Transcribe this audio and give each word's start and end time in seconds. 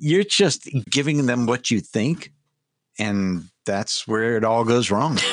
you're 0.00 0.24
just 0.24 0.68
giving 0.90 1.26
them 1.26 1.46
what 1.46 1.70
you 1.70 1.80
think, 1.80 2.32
and 2.98 3.44
that's 3.66 4.06
where 4.06 4.36
it 4.36 4.44
all 4.44 4.64
goes 4.64 4.90
wrong. 4.90 5.18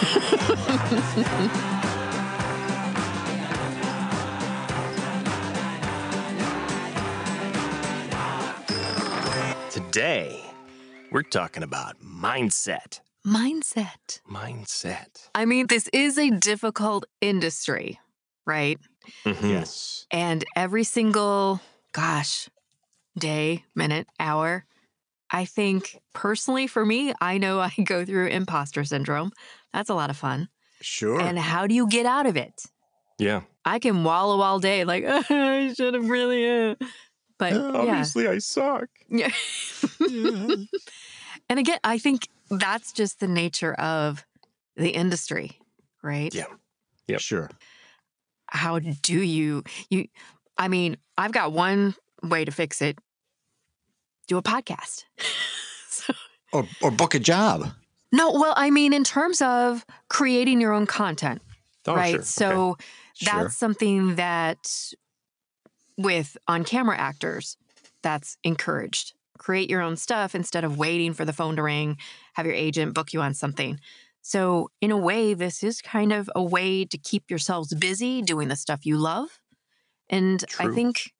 Today, 9.69 10.41
we're 11.11 11.23
talking 11.23 11.63
about 11.63 11.99
mindset. 12.01 12.99
Mindset. 13.25 14.21
Mindset. 14.29 15.29
I 15.35 15.45
mean, 15.45 15.67
this 15.67 15.89
is 15.91 16.17
a 16.17 16.29
difficult 16.31 17.05
industry, 17.21 17.99
right? 18.45 18.77
Mhm. 19.25 19.49
yes. 19.49 20.05
And 20.11 20.45
every 20.55 20.83
single, 20.83 21.59
gosh, 21.91 22.49
day, 23.17 23.63
minute, 23.75 24.07
hour, 24.19 24.65
I 25.31 25.45
think 25.45 25.99
personally 26.13 26.67
for 26.67 26.85
me, 26.85 27.13
I 27.19 27.37
know 27.37 27.59
I 27.59 27.71
go 27.83 28.05
through 28.05 28.27
imposter 28.27 28.83
syndrome. 28.83 29.31
That's 29.73 29.89
a 29.89 29.95
lot 29.95 30.09
of 30.09 30.17
fun. 30.17 30.49
Sure. 30.81 31.19
And 31.19 31.39
how 31.39 31.67
do 31.67 31.75
you 31.75 31.87
get 31.87 32.05
out 32.05 32.25
of 32.25 32.37
it? 32.37 32.63
Yeah. 33.17 33.41
I 33.63 33.79
can 33.79 34.03
wallow 34.03 34.41
all 34.41 34.59
day, 34.59 34.83
like, 34.83 35.05
I 35.07 35.73
should 35.73 35.93
have 35.93 36.09
really. 36.09 36.69
Uh. 36.71 36.75
But 37.37 37.53
yeah. 37.53 37.71
Obviously, 37.73 38.27
I 38.27 38.37
suck. 38.37 38.87
Yeah. 39.09 39.31
and 39.99 40.67
again, 41.49 41.79
I 41.83 41.97
think 41.97 42.29
that's 42.49 42.93
just 42.93 43.19
the 43.19 43.27
nature 43.27 43.73
of 43.73 44.25
the 44.77 44.91
industry, 44.91 45.59
right? 46.01 46.33
Yeah. 46.33 46.45
Yep. 47.07 47.19
Sure. 47.19 47.49
How 48.47 48.79
do 48.79 49.21
you 49.21 49.63
you 49.89 50.07
I 50.57 50.69
mean, 50.69 50.97
I've 51.17 51.33
got 51.33 51.51
one 51.51 51.95
way 52.23 52.45
to 52.45 52.51
fix 52.51 52.81
it. 52.81 52.97
Do 54.27 54.37
a 54.37 54.41
podcast. 54.43 55.03
so, 55.89 56.13
Or, 56.51 56.65
or 56.81 56.91
book 56.91 57.13
a 57.15 57.19
job. 57.19 57.71
no, 58.11 58.31
well, 58.31 58.53
I 58.55 58.69
mean 58.69 58.93
in 58.93 59.03
terms 59.03 59.41
of 59.41 59.85
creating 60.09 60.61
your 60.61 60.73
own 60.73 60.85
content, 60.87 61.41
Oh, 61.87 61.95
right? 61.95 62.11
sure. 62.11 62.19
Okay. 62.19 62.23
So 62.25 62.77
Sure. 63.13 63.43
that's 63.43 63.57
something 63.57 64.15
that 64.15 64.69
with 65.97 66.37
on 66.47 66.63
camera 66.65 66.97
actors 66.97 67.57
that's 68.01 68.37
encouraged 68.43 69.13
create 69.37 69.69
your 69.69 69.81
own 69.81 69.95
stuff 69.95 70.33
instead 70.35 70.63
of 70.63 70.77
waiting 70.77 71.13
for 71.13 71.25
the 71.25 71.33
phone 71.33 71.55
to 71.55 71.63
ring 71.63 71.97
have 72.33 72.45
your 72.45 72.55
agent 72.55 72.93
book 72.93 73.13
you 73.13 73.21
on 73.21 73.33
something 73.33 73.79
so 74.21 74.69
in 74.81 74.91
a 74.91 74.97
way 74.97 75.33
this 75.33 75.63
is 75.63 75.81
kind 75.81 76.11
of 76.11 76.29
a 76.35 76.43
way 76.43 76.83
to 76.85 76.97
keep 76.97 77.29
yourselves 77.29 77.73
busy 77.75 78.21
doing 78.21 78.47
the 78.49 78.55
stuff 78.55 78.85
you 78.85 78.97
love 78.97 79.39
and 80.09 80.43
i 80.59 80.67
think 80.67 81.13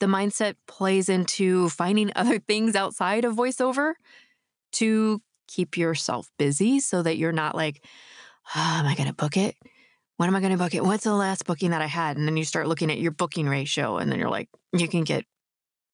the 0.00 0.06
mindset 0.06 0.54
plays 0.66 1.08
into 1.08 1.68
finding 1.68 2.10
other 2.16 2.38
things 2.38 2.74
outside 2.74 3.24
of 3.24 3.36
voiceover 3.36 3.92
to 4.72 5.20
keep 5.48 5.76
yourself 5.76 6.30
busy 6.38 6.80
so 6.80 7.02
that 7.02 7.16
you're 7.16 7.32
not 7.32 7.54
like 7.54 7.84
"Ah, 8.54 8.80
am 8.80 8.86
i 8.86 8.94
going 8.94 9.08
to 9.08 9.14
book 9.14 9.36
it 9.36 9.56
when 10.16 10.28
am 10.28 10.36
I 10.36 10.40
going 10.40 10.52
to 10.52 10.58
book 10.58 10.74
it? 10.74 10.84
What's 10.84 11.04
the 11.04 11.14
last 11.14 11.46
booking 11.46 11.70
that 11.70 11.80
I 11.80 11.86
had? 11.86 12.18
And 12.18 12.28
then 12.28 12.36
you 12.36 12.44
start 12.44 12.66
looking 12.68 12.90
at 12.90 12.98
your 12.98 13.10
booking 13.10 13.48
ratio, 13.48 13.96
and 13.96 14.12
then 14.12 14.18
you're 14.18 14.28
like, 14.28 14.50
you 14.70 14.86
can 14.86 15.02
get 15.02 15.24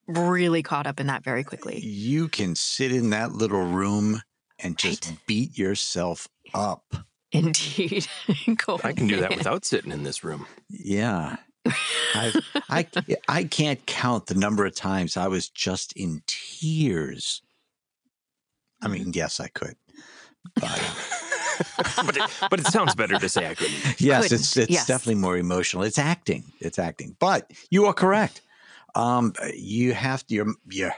really 0.09 0.65
caught 0.65 0.89
up 0.89 0.99
in 0.99 1.07
that 1.07 1.23
very 1.23 1.45
quickly. 1.45 1.79
You 1.79 2.27
can 2.27 2.57
sit 2.57 2.91
in 2.91 3.11
that 3.11 3.31
little 3.31 3.63
room 3.63 4.23
and 4.59 4.77
just 4.77 5.07
Right. 5.07 5.19
beat 5.29 5.57
yourself 5.57 6.27
up. 6.53 7.07
Indeed. 7.31 8.09
I 8.83 8.93
can 8.93 9.07
do 9.07 9.21
that 9.21 9.37
without 9.37 9.65
sitting 9.65 9.93
in 9.93 10.03
this 10.03 10.25
room. 10.25 10.47
Yeah. 10.69 11.37
I've, 12.15 12.37
I, 12.69 12.87
I 13.29 13.45
can't 13.45 13.85
count 13.87 14.27
the 14.27 14.35
number 14.35 14.65
of 14.67 14.75
times 14.75 15.17
I 15.17 15.29
was 15.29 15.49
just 15.49 15.93
in 15.93 16.23
tears. 16.27 17.43
I 18.83 18.89
mean, 18.89 19.13
yes, 19.15 19.41
I 19.41 19.49
could. 19.49 19.77
But 20.55 20.63
but, 22.05 22.17
it, 22.17 22.31
but 22.51 22.61
it 22.61 22.67
sounds 22.67 22.95
better 22.95 23.19
to 23.19 23.29
say 23.29 23.49
I 23.51 23.55
couldn't. 23.55 24.01
yes, 24.01 24.25
Couldn't, 24.25 24.41
it's 24.41 24.57
it's 24.57 24.71
yes. 24.71 24.87
definitely 24.87 25.21
more 25.21 25.37
emotional. 25.37 25.83
It's 25.83 25.99
acting. 25.99 26.45
It's 26.61 26.79
acting. 26.79 27.17
But 27.19 27.51
you 27.71 27.87
are 27.87 27.95
correct. 27.95 28.43
Um, 28.95 29.33
you 29.55 29.93
have 29.95 30.27
to. 30.29 30.35
You're, 30.35 30.55
you're, 30.71 30.95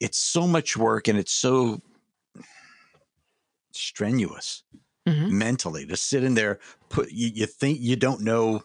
it's 0.00 0.18
so 0.18 0.46
much 0.46 0.76
work, 0.76 1.08
and 1.08 1.18
it's 1.18 1.32
so 1.32 1.80
strenuous 3.72 4.62
Mhm. 5.08 5.30
mentally 5.30 5.86
to 5.86 5.96
sit 5.96 6.24
in 6.24 6.34
there. 6.34 6.58
Put 6.88 7.10
you, 7.10 7.28
you 7.32 7.46
think 7.46 7.80
you 7.80 7.96
don't 7.96 8.20
know 8.22 8.62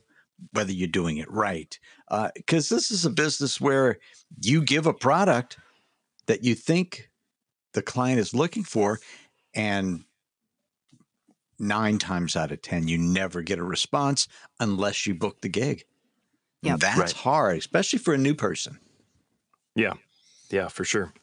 whether 0.51 0.72
you're 0.72 0.88
doing 0.88 1.18
it 1.18 1.31
right 1.31 1.79
uh, 2.09 2.29
because 2.35 2.69
this 2.69 2.91
is 2.91 3.06
a 3.06 3.09
business 3.09 3.59
where 3.59 3.97
you 4.41 4.62
give 4.62 4.85
a 4.85 4.94
product 4.94 5.57
that 6.28 6.44
you 6.44 6.56
think 6.56 7.09
the 7.73 7.81
client 7.81 8.19
is 8.19 8.34
looking 8.34 8.63
for, 8.63 9.00
and 9.53 10.06
nine 11.59 11.97
times 11.97 12.35
out 12.35 12.51
of 12.51 12.62
ten, 12.62 12.88
you 12.88 12.97
never 12.97 13.41
get 13.41 13.59
a 13.59 13.63
response 13.63 14.28
unless 14.59 15.06
you 15.06 15.13
book 15.13 15.41
the 15.41 15.50
gig. 15.50 15.84
Yeah, 16.62 16.78
That's 16.78 16.97
Right. 17.00 17.12
hard, 17.12 17.57
especially 17.57 18.00
for 18.00 18.13
a 18.13 18.17
new 18.17 18.34
person. 18.34 18.79
Yeah. 19.75 19.94
Yeah, 20.50 20.67
for 20.67 20.84
sure. 20.84 21.13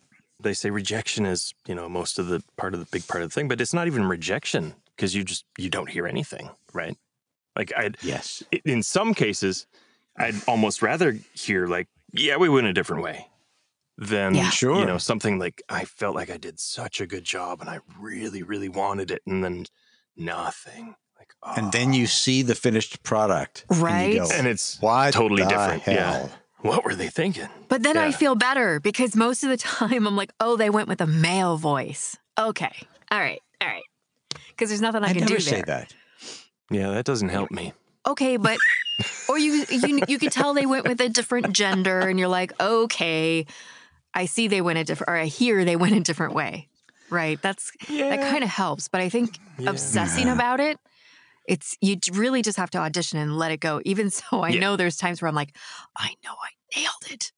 They 0.41 0.55
say 0.55 0.71
rejection 0.71 1.27
is, 1.27 1.55
you 1.67 1.75
know, 1.75 1.89
most 1.89 2.19
of 2.19 2.27
the 2.27 2.43
part 2.57 2.75
of 2.75 2.81
the 2.81 2.87
big 2.87 3.07
part 3.07 3.23
of 3.23 3.31
the 3.31 3.35
thing, 3.35 3.49
but 3.49 3.61
it's 3.61 3.73
not 3.75 3.87
even 3.87 4.05
rejection 4.05 4.75
because 4.97 5.15
you 5.15 5.25
just 5.25 5.45
you 5.57 5.71
don't 5.71 5.89
hear 5.91 6.07
anything, 6.07 6.51
right? 6.73 6.97
Like 7.57 7.73
I'd 7.77 7.97
Yes. 8.03 8.43
in 8.65 8.83
some 8.83 9.15
cases, 9.15 9.67
I'd 10.17 10.35
almost 10.47 10.83
rather 10.83 11.17
hear 11.35 11.67
like, 11.67 11.89
yeah, 12.13 12.37
we 12.37 12.49
went 12.49 12.67
a 12.67 12.73
different 12.73 13.03
way 13.03 13.29
than 13.99 14.35
Yeah. 14.35 14.51
Sure. 14.51 14.81
you 14.81 14.87
know, 14.87 14.99
something 14.99 15.39
like 15.39 15.63
I 15.69 15.85
felt 15.85 16.15
like 16.15 16.31
I 16.31 16.37
did 16.39 16.59
such 16.61 17.01
a 17.01 17.07
good 17.07 17.25
job 17.25 17.61
and 17.61 17.69
I 17.71 17.81
really, 17.99 18.43
really 18.43 18.69
wanted 18.69 19.11
it, 19.11 19.23
and 19.27 19.43
then 19.45 19.67
nothing. 20.17 20.95
Like 21.19 21.33
And 21.57 21.73
then 21.73 21.93
you 21.93 22.05
oh, 22.05 22.07
see 22.07 22.43
the 22.43 22.55
finished 22.55 23.03
product. 23.03 23.65
and 23.69 23.79
you 23.79 23.85
Right. 23.85 24.17
go, 24.17 24.29
and 24.33 24.47
it's 24.47 24.81
what 24.81 25.13
totally 25.15 25.43
the 25.43 25.49
different. 25.49 25.87
Yeah. 25.87 26.29
What 26.61 26.85
were 26.85 26.95
they 26.95 27.09
thinking? 27.09 27.49
But 27.69 27.83
then 27.83 27.97
I 27.97 28.13
feel 28.13 28.37
better 28.37 28.79
because 28.79 29.17
most 29.17 29.43
of 29.43 29.51
the 29.51 29.57
time 29.57 30.07
I'm 30.07 30.17
like, 30.17 30.33
oh, 30.39 30.57
they 30.57 30.71
went 30.71 30.89
with 30.89 31.01
a 31.01 31.07
male 31.09 31.57
voice. 31.57 32.17
Okay. 32.39 32.73
All 33.11 33.19
right. 33.19 33.43
All 33.61 33.67
right. 33.69 33.83
Because 34.49 34.69
there's 34.69 34.81
nothing 34.81 35.03
I, 35.03 35.09
I 35.09 35.13
can 35.13 35.21
never 35.23 35.35
do 35.35 35.41
say 35.41 35.57
there. 35.57 35.65
that. 35.67 35.95
Yeah, 36.73 36.91
that 36.91 37.05
doesn't 37.05 37.29
help 37.29 37.51
me. 37.51 37.73
Okay, 38.07 38.37
but 38.37 38.59
or 39.29 39.39
you 39.39 39.65
you 39.69 40.03
you 40.09 40.19
could 40.19 40.33
tell 40.33 40.55
they 40.55 40.67
went 40.67 40.85
with 40.87 41.01
a 41.01 41.09
different 41.09 41.53
gender, 41.55 42.09
and 42.09 42.19
you're 42.19 42.29
like, 42.29 42.53
okay, 42.61 43.47
I 44.15 44.27
see 44.27 44.49
they 44.49 44.61
went 44.61 44.79
a 44.79 44.85
different, 44.85 45.11
or 45.11 45.17
I 45.17 45.27
hear 45.27 45.65
they 45.65 45.77
went 45.77 45.95
a 45.97 46.01
different 46.01 46.35
way, 46.35 46.69
right? 47.11 47.41
That's 47.43 47.73
that 47.89 48.21
kind 48.21 48.43
of 48.45 48.51
helps. 48.51 48.89
But 48.89 49.01
I 49.01 49.09
think 49.09 49.39
obsessing 49.67 50.29
about 50.29 50.61
it, 50.61 50.79
it's 51.47 51.77
you 51.81 51.97
really 52.13 52.43
just 52.43 52.59
have 52.59 52.71
to 52.71 52.79
audition 52.79 53.19
and 53.19 53.39
let 53.39 53.53
it 53.53 53.61
go. 53.61 53.81
Even 53.85 54.11
so, 54.19 54.43
I 54.43 54.51
Yeah. 54.51 54.61
know 54.61 54.77
there's 54.77 54.97
times 54.97 55.23
where 55.23 55.29
I'm 55.29 55.35
like, 55.35 55.57
I 55.97 56.15
know 56.25 56.33
I 56.33 56.79
nailed 56.79 57.11
it. 57.11 57.33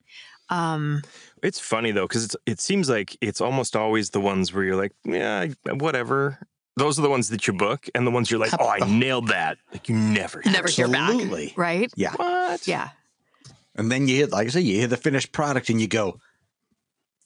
Um, 0.50 1.03
It's 1.43 1.59
funny 1.59 1.91
though, 1.93 2.06
because 2.06 2.25
it's 2.25 2.37
it 2.47 2.61
seems 2.61 2.89
like 2.89 3.17
it's 3.21 3.41
almost 3.41 3.77
always 3.77 4.11
the 4.11 4.21
ones 4.21 4.53
where 4.53 4.65
you're 4.65 4.77
like, 4.77 4.93
yeah, 5.05 5.49
whatever. 5.73 6.39
Those 6.77 6.99
are 6.99 7.03
the 7.03 7.11
ones 7.11 7.29
that 7.29 7.47
you 7.47 7.53
book, 7.53 7.87
and 7.95 8.07
the 8.07 8.11
ones 8.11 8.31
you're 8.31 8.41
like, 8.41 8.53
oh, 8.59 8.69
I 8.69 8.79
nailed 8.81 9.29
that. 9.29 9.59
Like 9.73 9.89
you 9.89 9.95
never, 9.97 10.43
never 10.45 10.69
hear 10.69 10.89
back, 10.89 11.11
Absolutely. 11.11 11.53
right? 11.57 11.93
Yeah. 11.97 12.15
What? 12.17 12.67
Yeah, 12.67 12.89
And 13.77 13.93
then 13.93 14.09
you 14.09 14.17
hear, 14.17 14.27
like 14.27 14.49
I 14.49 14.51
say, 14.51 14.61
you 14.61 14.79
hear 14.79 14.89
the 14.89 14.97
finished 14.97 15.31
product 15.33 15.69
and 15.71 15.81
you 15.81 15.87
go, 15.87 16.19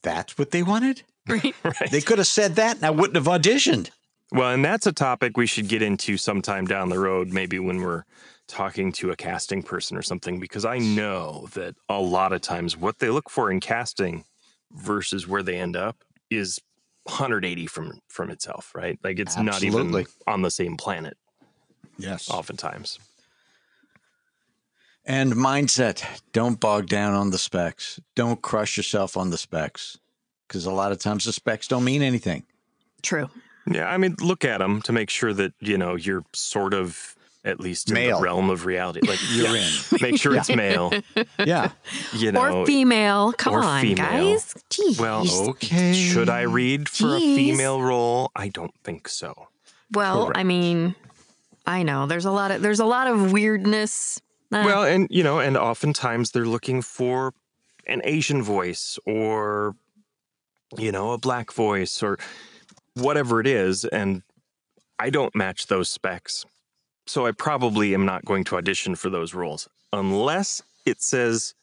that's 0.02 0.36
what 0.38 0.50
they 0.50 0.62
wanted? 0.62 1.02
right. 1.28 1.54
Right. 1.64 1.90
They 1.90 2.00
could 2.00 2.18
have 2.18 2.26
said 2.26 2.56
that 2.56 2.76
and 2.76 2.84
I 2.86 2.90
wouldn't 2.90 3.16
have 3.16 3.24
auditioned. 3.26 3.90
Well, 4.32 4.50
and 4.50 4.62
that's 4.64 4.86
a 4.86 4.92
topic 4.92 5.36
we 5.38 5.46
should 5.46 5.68
get 5.68 5.80
into 5.80 6.18
sometime 6.18 6.66
down 6.66 6.90
the 6.90 6.98
road, 6.98 7.32
maybe 7.32 7.58
when 7.58 7.80
we're 7.80 8.04
talking 8.46 8.92
to 8.92 9.10
a 9.10 9.16
casting 9.16 9.62
person 9.62 9.96
or 9.96 10.02
something, 10.02 10.38
because 10.40 10.64
I 10.66 10.78
know 10.78 11.48
that 11.54 11.74
a 11.88 12.00
lot 12.00 12.32
of 12.34 12.42
times 12.42 12.76
what 12.76 12.98
they 12.98 13.08
look 13.08 13.30
for 13.30 13.50
in 13.50 13.60
casting 13.60 14.24
versus 14.72 15.26
where 15.26 15.42
they 15.42 15.56
end 15.56 15.76
up 15.76 15.96
is 16.30 16.60
180 17.08 17.66
from 17.66 18.00
from 18.08 18.30
itself, 18.30 18.72
right? 18.74 18.98
Like 19.02 19.18
it's 19.18 19.36
not 19.36 19.62
Absolutely. 19.62 20.02
even 20.02 20.06
on 20.26 20.42
the 20.42 20.50
same 20.50 20.76
planet 20.76 21.16
Yes. 21.98 22.28
oftentimes. 22.30 22.98
And 25.04 25.32
mindset 25.32 26.04
don't 26.32 26.60
bog 26.60 26.86
down 26.86 27.14
on 27.14 27.30
the 27.30 27.38
specs. 27.38 27.98
Don't 28.14 28.42
crush 28.42 28.76
yourself 28.76 29.16
on 29.16 29.30
the 29.30 29.38
specs 29.38 29.98
because 30.46 30.66
a 30.66 30.70
lot 30.70 30.92
of 30.92 30.98
times 30.98 31.24
the 31.24 31.32
specs 31.32 31.66
don't 31.66 31.84
mean 31.84 32.02
anything. 32.02 32.44
True. 33.02 33.28
Yeah, 33.70 33.88
I 33.88 33.96
mean, 33.96 34.16
look 34.20 34.44
at 34.44 34.58
them 34.58 34.82
to 34.82 34.92
make 34.92 35.10
sure 35.10 35.32
that 35.32 35.52
you 35.60 35.78
know 35.78 35.94
you're 35.96 36.24
sort 36.34 36.74
of 36.74 37.16
at 37.48 37.58
least 37.60 37.88
in 37.88 37.94
Male. 37.94 38.18
the 38.18 38.22
realm 38.24 38.50
of 38.50 38.66
reality. 38.66 39.00
Like 39.06 39.18
You're 39.32 39.56
yeah, 39.56 39.66
in. 39.92 39.98
make 40.00 40.20
sure 40.20 40.34
it's 40.36 40.48
male. 40.54 40.92
Yeah. 41.44 41.70
You 42.12 42.32
know, 42.32 42.60
or 42.62 42.66
female. 42.66 43.32
Come 43.32 43.54
or 43.54 43.62
on, 43.64 43.80
female. 43.82 44.04
guys. 44.06 44.54
Jeez. 44.70 45.00
Well, 45.00 45.24
Okay. 45.50 45.92
should 45.94 46.28
I 46.28 46.42
read 46.42 46.88
for 46.88 47.16
a 47.16 47.20
female 47.20 47.80
role? 47.82 48.30
I 48.36 48.48
don't 48.48 48.74
think 48.84 49.08
so. 49.08 49.48
Well, 49.92 50.30
I 50.34 50.44
mean, 50.44 50.94
I 51.66 51.82
know 51.82 52.06
there's 52.06 52.24
a 52.26 52.30
lot 52.30 52.50
of 52.50 52.60
there's 52.62 52.80
a 52.80 52.84
lot 52.84 53.06
of 53.08 53.32
weirdness. 53.32 54.20
Uh, 54.52 54.62
Well, 54.64 54.82
and 54.84 55.06
you 55.10 55.22
know, 55.22 55.38
and 55.40 55.56
oftentimes 55.56 56.30
they're 56.32 56.44
looking 56.46 56.82
for 56.82 57.32
an 57.86 58.00
Asian 58.04 58.42
voice 58.42 58.98
or 59.06 59.74
you 60.76 60.92
know, 60.92 61.12
a 61.12 61.18
black 61.18 61.50
voice 61.52 62.02
or 62.02 62.18
whatever 62.94 63.40
it 63.40 63.46
is. 63.46 63.86
And 63.86 64.22
I 64.98 65.08
don't 65.08 65.34
match 65.34 65.68
those 65.68 65.88
specs. 65.88 66.44
So 67.08 67.24
I 67.24 67.32
probably 67.32 67.94
am 67.94 68.04
not 68.04 68.24
going 68.26 68.44
to 68.44 68.56
audition 68.56 68.94
for 68.94 69.08
those 69.08 69.32
roles 69.32 69.66
unless 69.94 70.62
it 70.84 71.00
says 71.00 71.54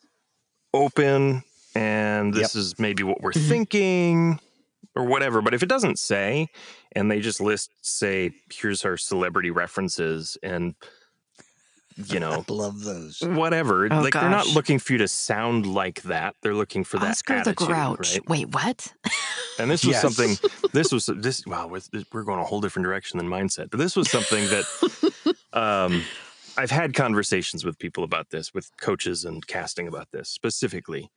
open 0.74 1.44
and 1.76 2.34
this 2.34 2.56
Yep. 2.56 2.60
is 2.60 2.80
maybe 2.80 3.04
what 3.04 3.22
we're 3.22 3.32
Mhm. 3.32 3.48
thinking 3.50 4.40
or 4.96 5.06
whatever. 5.06 5.44
But 5.44 5.54
if 5.54 5.62
it 5.62 5.70
doesn't 5.70 6.00
say 6.00 6.48
and 6.94 7.12
they 7.12 7.20
just 7.20 7.40
list, 7.40 7.70
say, 7.84 8.32
here's 8.52 8.84
our 8.86 8.98
celebrity 8.98 9.52
references 9.52 10.36
and, 10.42 10.74
you 11.98 12.20
know, 12.20 12.44
love 12.50 12.82
those. 12.84 13.22
whatever. 13.22 13.88
Oh, 13.92 14.02
like 14.02 14.14
they're 14.14 14.30
not 14.30 14.48
looking 14.48 14.80
for 14.80 14.94
you 14.94 15.00
to 15.00 15.08
sound 15.08 15.66
like 15.66 16.02
that. 16.04 16.36
They're 16.42 16.54
looking 16.56 16.84
for 16.84 16.98
that 17.00 17.12
Oscar 17.12 17.36
attitude, 17.36 17.58
the 17.58 17.66
Grouch. 17.66 18.14
right? 18.14 18.30
Wait, 18.30 18.50
what? 18.54 18.94
And 19.60 19.70
this 19.72 19.86
was 19.86 19.94
Yes. 19.94 20.02
something. 20.02 20.38
This 20.74 20.92
was 20.92 21.06
this. 21.06 21.46
Wow, 21.48 21.68
we're, 21.68 21.80
we're 22.12 22.24
going 22.24 22.40
a 22.40 22.44
whole 22.44 22.60
different 22.60 22.86
direction 22.86 23.18
than 23.18 23.30
mindset. 23.30 23.70
But 23.70 23.78
this 23.80 23.96
was 23.96 24.12
something 24.12 24.44
that 24.50 25.36
um, 25.54 26.04
I've 26.58 26.72
had 26.72 26.94
conversations 26.94 27.64
with 27.64 27.80
people 27.80 28.04
about 28.04 28.30
this, 28.30 28.54
with 28.54 28.70
coaches 28.76 29.24
and 29.24 29.46
casting 29.48 29.88
about 29.88 30.12
this 30.12 30.28
specifically. 30.28 31.10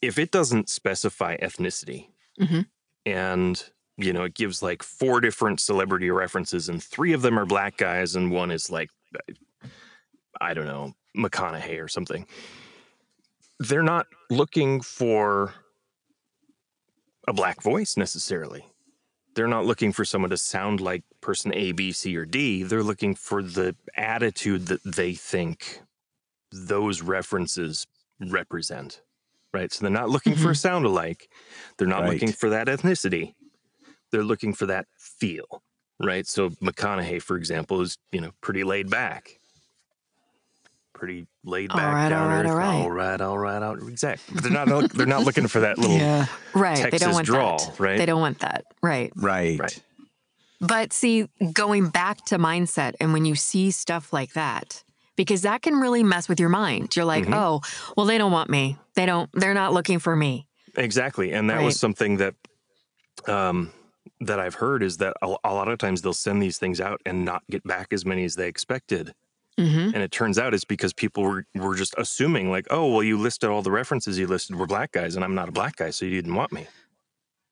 If 0.00 0.16
it 0.18 0.30
doesn't 0.30 0.68
specify 0.68 1.36
ethnicity, 1.38 2.08
Mhm. 2.40 2.66
and 3.04 3.64
you 3.96 4.12
know, 4.12 4.22
it 4.24 4.34
gives 4.34 4.62
like 4.62 4.82
four 4.84 5.20
different 5.20 5.58
celebrity 5.60 6.10
references, 6.10 6.68
and 6.68 6.80
three 6.82 7.12
of 7.12 7.22
them 7.22 7.36
are 7.38 7.44
black 7.44 7.76
guys, 7.76 8.14
and 8.14 8.30
one 8.30 8.50
is 8.52 8.70
like, 8.70 8.90
I 10.40 10.54
don't 10.54 10.66
know, 10.66 10.94
McConaughey 11.16 11.82
or 11.82 11.88
something. 11.88 12.26
They're 13.58 13.82
not 13.82 14.06
looking 14.30 14.80
for 14.80 15.54
a 17.28 17.32
black 17.32 17.62
voice 17.62 17.96
necessarily. 17.96 18.66
They're 19.34 19.48
not 19.48 19.64
looking 19.64 19.92
for 19.92 20.04
someone 20.04 20.30
to 20.30 20.36
sound 20.36 20.80
like 20.80 21.04
person 21.20 21.54
A, 21.54 21.72
B, 21.72 21.92
C, 21.92 22.16
or 22.16 22.24
D. 22.26 22.62
They're 22.64 22.82
looking 22.82 23.14
for 23.14 23.42
the 23.42 23.74
attitude 23.96 24.66
that 24.66 24.82
they 24.84 25.14
think 25.14 25.80
those 26.50 27.00
references 27.00 27.86
represent. 28.20 29.00
Right. 29.54 29.72
So 29.72 29.82
they're 29.82 29.90
not 29.90 30.10
looking 30.10 30.34
for 30.34 30.48
a 30.48 30.52
mm-hmm. 30.52 30.54
sound 30.54 30.84
alike. 30.86 31.28
They're 31.76 31.86
not 31.88 32.02
Right. 32.02 32.12
looking 32.12 32.32
for 32.32 32.50
that 32.50 32.68
ethnicity. 32.68 33.34
They're 34.10 34.24
looking 34.24 34.54
for 34.54 34.66
that 34.66 34.86
feel. 34.98 35.62
Right. 36.00 36.26
So 36.26 36.50
McConaughey, 36.50 37.22
for 37.22 37.36
example, 37.36 37.80
is, 37.80 37.96
you 38.10 38.20
know, 38.20 38.32
pretty 38.40 38.64
laid 38.64 38.90
back. 38.90 39.38
Pretty 41.02 41.26
laid 41.44 41.70
back, 41.70 41.92
right, 41.92 42.08
down 42.10 42.22
all 42.22 42.28
right, 42.28 42.44
earth. 42.46 42.50
all 42.52 42.56
right. 42.56 42.80
all 42.80 42.90
right, 42.92 43.20
all 43.20 43.36
right, 43.38 43.60
all 43.60 43.88
Exactly. 43.88 44.34
But 44.36 44.44
they're 44.44 44.52
not 44.52 44.92
they're 44.92 45.04
not 45.04 45.24
looking 45.24 45.48
for 45.48 45.58
that 45.58 45.76
little 45.76 45.96
yeah. 45.96 46.26
Right. 46.54 46.88
they 46.92 46.96
don't 46.98 47.12
want 47.12 47.26
drawl, 47.26 47.58
that. 47.58 47.80
right? 47.80 47.98
They 47.98 48.06
don't 48.06 48.20
want 48.20 48.38
that. 48.38 48.66
Right. 48.84 49.10
Right. 49.16 49.58
Right. 49.58 49.80
But 50.60 50.92
see, 50.92 51.26
going 51.52 51.88
back 51.88 52.24
to 52.26 52.38
mindset 52.38 52.92
and 53.00 53.12
when 53.12 53.24
you 53.24 53.34
see 53.34 53.72
stuff 53.72 54.12
like 54.12 54.34
that, 54.34 54.84
because 55.16 55.42
that 55.42 55.62
can 55.62 55.74
really 55.80 56.04
mess 56.04 56.28
with 56.28 56.38
your 56.38 56.50
mind. 56.50 56.94
You're 56.94 57.04
like, 57.04 57.24
Mhm. 57.24 57.34
oh, 57.34 57.60
well, 57.96 58.06
they 58.06 58.16
don't 58.16 58.30
want 58.30 58.48
me. 58.48 58.76
They 58.94 59.04
don't, 59.04 59.28
they're 59.32 59.54
not 59.54 59.72
looking 59.72 59.98
for 59.98 60.14
me. 60.14 60.46
Exactly, 60.76 61.32
and 61.32 61.50
that 61.50 61.56
Right. 61.56 61.64
was 61.64 61.80
something 61.80 62.18
that 62.18 62.36
um, 63.26 63.72
that 64.20 64.38
I've 64.38 64.54
heard 64.54 64.84
is 64.84 64.98
that 64.98 65.14
a, 65.20 65.34
a 65.42 65.52
lot 65.52 65.66
of 65.66 65.78
times 65.78 66.02
they'll 66.02 66.12
send 66.12 66.40
these 66.40 66.58
things 66.58 66.80
out 66.80 67.00
and 67.04 67.24
not 67.24 67.42
get 67.50 67.64
back 67.64 67.88
as 67.92 68.06
many 68.06 68.22
as 68.24 68.36
they 68.36 68.46
expected, 68.46 69.14
hmm 69.58 69.90
and 69.94 69.96
it 69.96 70.10
turns 70.10 70.38
out 70.38 70.54
it's 70.54 70.64
because 70.64 70.92
people 70.92 71.22
were 71.24 71.44
were 71.54 71.74
just 71.74 71.94
assuming 71.98 72.50
like, 72.50 72.66
oh, 72.70 72.90
well, 72.92 73.02
you 73.02 73.18
listed 73.18 73.50
all 73.50 73.62
the 73.62 73.70
references 73.70 74.18
you 74.18 74.26
listed 74.26 74.56
were 74.56 74.66
black 74.66 74.92
guys, 74.92 75.14
and 75.16 75.24
I'm 75.24 75.34
not 75.34 75.48
a 75.48 75.52
black 75.52 75.76
guy, 75.76 75.90
so 75.90 76.04
you 76.06 76.12
didn't 76.20 76.34
want 76.34 76.52
me. 76.52 76.66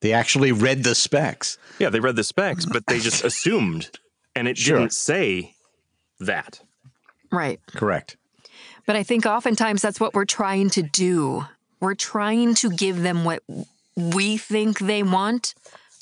They 0.00 0.12
actually 0.14 0.50
read 0.52 0.82
the 0.82 0.94
specs. 0.94 1.58
Yeah, 1.78 1.90
they 1.90 2.00
read 2.00 2.16
the 2.16 2.24
specs, 2.24 2.64
but 2.64 2.86
they 2.86 3.00
just 3.00 3.22
assumed, 3.22 3.90
and 4.34 4.48
it 4.48 4.56
Sure. 4.56 4.78
didn't 4.78 4.94
say 4.94 5.54
that. 6.20 6.60
Right. 7.30 7.60
Correct. 7.66 8.16
But 8.86 8.96
I 8.96 9.02
think 9.02 9.26
oftentimes 9.26 9.82
that's 9.82 10.00
what 10.00 10.14
we're 10.14 10.24
trying 10.24 10.70
to 10.70 10.82
do. 10.82 11.44
We're 11.80 11.94
trying 11.94 12.54
to 12.56 12.70
give 12.70 13.02
them 13.02 13.24
what 13.24 13.42
we 13.94 14.36
think 14.38 14.78
they 14.78 15.02
want 15.02 15.54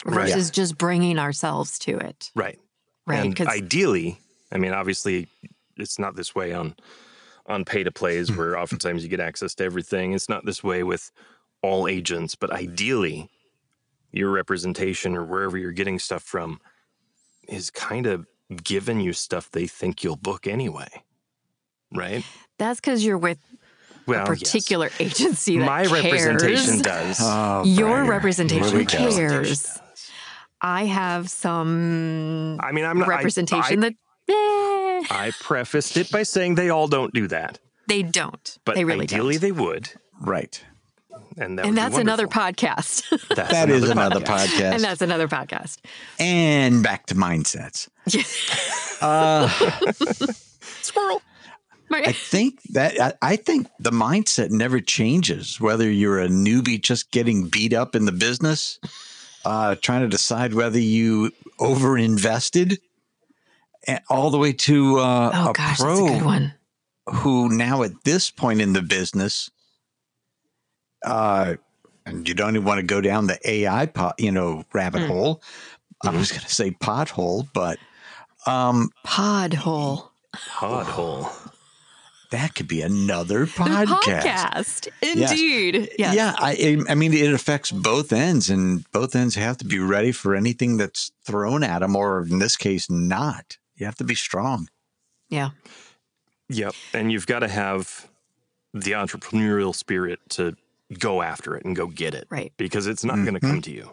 Right. 0.05 0.29
versus 0.29 0.51
just 0.51 0.79
bringing 0.79 1.19
ourselves 1.19 1.79
to 1.81 1.99
it. 1.99 2.31
Right. 2.37 2.59
Right. 3.06 3.25
And 3.25 3.35
'Cause- 3.37 3.49
ideally, 3.49 4.21
I 4.53 4.59
mean, 4.59 4.73
obviously, 4.73 5.27
it's 5.79 5.99
not 5.99 6.17
this 6.17 6.35
way 6.35 6.53
on 6.53 6.75
on 7.47 7.65
pay 7.65 7.83
to 7.83 7.91
plays 7.91 8.31
where 8.37 8.59
oftentimes 8.59 9.03
you 9.03 9.09
get 9.09 9.21
access 9.21 9.55
to 9.57 9.65
everything. 9.65 10.13
It's 10.13 10.29
not 10.29 10.45
this 10.45 10.63
way 10.63 10.83
with 10.83 11.11
all 11.63 11.89
agents, 11.89 12.35
but 12.35 12.51
ideally, 12.53 13.29
your 14.13 14.31
representation 14.31 15.17
or 15.17 15.25
wherever 15.25 15.57
you're 15.57 15.73
getting 15.73 15.99
stuff 15.99 16.23
from 16.23 16.61
is 17.49 17.71
kind 17.71 18.07
of 18.07 18.27
giving 18.63 19.01
you 19.01 19.13
stuff 19.13 19.51
they 19.51 19.67
think 19.67 20.03
you'll 20.05 20.17
book 20.17 20.47
anyway. 20.47 20.89
Right? 21.95 22.25
that's 22.59 22.81
because 22.81 23.05
you're 23.05 23.17
with 23.19 23.39
Well, 24.07 24.27
a 24.27 24.31
yes. 24.31 24.41
particular 24.41 24.91
agency 25.01 25.59
that 25.59 25.65
my 25.65 25.87
cares. 25.87 25.93
representation 25.93 26.83
does. 26.83 27.19
Oh, 27.21 27.63
Your 27.65 28.05
representation 28.05 28.69
Here 28.69 28.79
we 28.79 28.85
go. 28.85 29.11
cares. 29.17 29.79
I 30.61 30.85
have 30.87 31.31
some 31.31 32.59
I 32.61 32.73
mean, 32.73 32.85
I'm 32.85 32.99
not 32.99 33.09
representation 33.09 33.79
I, 33.79 33.89
that 33.89 33.93
eh, 33.93 33.97
I 35.11 35.33
prefaced 35.41 35.97
it 35.97 36.11
by 36.11 36.23
saying 36.23 36.55
they 36.56 36.71
all 36.71 36.89
don't 36.89 37.12
do 37.15 37.27
that, 37.29 37.59
they 37.87 38.03
don't. 38.03 38.59
but 38.65 38.75
they 38.75 38.85
really 38.85 39.05
ideally 39.05 39.35
don't. 39.35 39.43
they 39.43 39.53
would, 39.53 39.91
Right. 40.21 40.62
and 41.37 41.59
that 41.59 41.67
and 41.67 41.77
that's 41.77 41.97
another 41.99 42.27
podcast. 42.27 43.05
That's 43.35 43.50
That 43.53 43.71
is 43.71 43.89
another 43.91 44.21
podcast. 44.21 44.61
and 44.75 44.83
that's 44.83 45.03
another 45.03 45.29
podcast. 45.29 45.79
And 46.19 46.83
back 46.83 47.06
to 47.06 47.15
mindsets. 47.15 47.89
Uh, 49.00 49.49
Squirrel. 50.83 51.23
I 51.91 52.11
think 52.12 52.61
that 52.71 53.01
I, 53.01 53.12
I 53.33 53.37
think 53.37 53.69
the 53.79 53.93
mindset 53.93 54.51
never 54.51 54.81
changes. 54.81 55.61
Whether 55.61 55.89
you're 55.91 56.21
a 56.21 56.29
newbie 56.29 56.83
just 56.83 57.11
getting 57.12 57.49
beat 57.49 57.73
up 57.73 57.94
in 57.94 58.05
the 58.06 58.12
business, 58.12 58.79
uh, 59.44 59.77
trying 59.81 60.03
to 60.03 60.09
decide 60.09 60.53
whether 60.53 60.81
you 60.81 61.31
over 61.61 61.97
invested, 61.97 62.73
and 62.73 62.79
all 64.11 64.31
the 64.31 64.39
way 64.39 64.53
to 64.53 64.99
uh, 64.99 65.31
oh 65.35 65.51
a 65.51 65.53
gosh, 65.53 65.79
pro 65.79 65.95
that's 65.97 66.11
a 66.11 66.19
good 66.19 66.25
one. 66.25 66.55
who 67.13 67.49
now 67.49 67.83
at 67.83 67.93
this 68.05 68.31
point 68.31 68.61
in 68.61 68.73
the 68.73 68.83
business, 68.83 69.51
uh, 71.05 71.55
and 72.07 72.29
you 72.29 72.35
don't 72.35 72.55
even 72.57 72.65
want 72.67 72.79
to 72.79 72.87
go 72.87 73.01
down 73.01 73.27
the 73.27 73.39
AI 73.49 73.87
pot, 73.87 74.15
you 74.19 74.31
know, 74.33 74.65
rabbit 74.73 75.03
Hmm. 75.03 75.09
hole. 75.09 75.43
I 76.05 76.11
was 76.11 76.31
going 76.31 76.43
to 76.43 76.55
say 76.55 76.70
pothole, 76.70 77.49
but 77.53 77.79
um, 78.47 78.91
Pod 79.05 79.53
hole. 79.55 80.13
Podhole. 80.35 81.29
that 82.31 82.55
could 82.55 82.69
be 82.69 82.82
another 82.82 83.41
The 83.47 83.51
podcast. 83.51 84.23
podcast. 84.23 84.89
Indeed. 85.03 85.91
Yes. 85.99 86.15
Yeah, 86.15 86.35
I, 86.39 86.79
I 86.89 86.94
mean, 86.94 87.13
it 87.15 87.32
affects 87.32 87.73
both 87.73 88.13
ends, 88.13 88.49
and 88.49 88.89
both 88.93 89.17
ends 89.17 89.35
have 89.35 89.56
to 89.58 89.65
be 89.65 89.79
ready 89.81 90.13
for 90.13 90.37
anything 90.37 90.77
that's 90.77 91.11
thrown 91.25 91.65
at 91.65 91.81
them, 91.81 91.97
or 91.97 92.23
in 92.23 92.39
this 92.39 92.56
case, 92.56 92.89
not. 92.89 93.56
You 93.79 93.87
have 93.87 93.94
to 93.97 94.05
be 94.05 94.15
strong. 94.15 94.69
Yeah. 95.29 95.51
Yep. 96.49 96.75
And 96.93 97.13
you've 97.13 97.27
got 97.27 97.41
to 97.41 97.49
have 97.49 98.08
the 98.75 98.93
entrepreneurial 98.93 99.75
spirit 99.75 100.20
to 100.31 100.56
go 100.99 101.23
after 101.23 101.56
it 101.56 101.65
and 101.65 101.77
go 101.77 101.87
get 101.87 102.15
it. 102.15 102.27
Right. 102.31 102.53
Because 102.56 102.87
it's 102.87 103.05
not 103.05 103.17
going 103.17 103.35
to 103.35 103.41
come 103.41 103.63
to 103.63 103.70
you. 103.70 103.93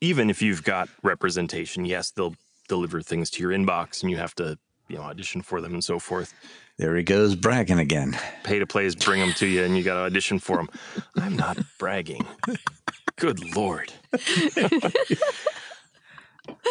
Even 0.00 0.30
if 0.30 0.40
you've 0.42 0.62
got 0.62 0.88
representation, 1.02 1.84
yes, 1.84 2.10
they'll 2.10 2.36
deliver 2.68 3.02
things 3.02 3.30
to 3.30 3.42
your 3.42 3.52
inbox 3.52 4.02
and 4.02 4.10
you 4.10 4.16
have 4.16 4.34
to, 4.36 4.58
you 4.88 4.96
know, 4.96 5.02
audition 5.02 5.42
for 5.42 5.60
them 5.60 5.74
and 5.74 5.84
so 5.84 5.98
forth. 5.98 6.32
There 6.76 6.96
he 6.96 7.02
goes, 7.02 7.34
bragging 7.34 7.78
again. 7.78 8.16
Pay 8.44 8.60
to 8.60 8.66
plays 8.66 8.94
bring 8.94 9.20
them 9.20 9.32
to 9.34 9.46
you 9.46 9.64
and 9.64 9.76
you 9.76 9.82
got 9.82 9.94
to 9.94 10.00
audition 10.00 10.38
for 10.38 10.56
them. 10.56 10.68
I'm 11.16 11.36
not 11.36 11.58
bragging. 11.78 12.24
Good 13.16 13.54
Lord. 13.56 13.92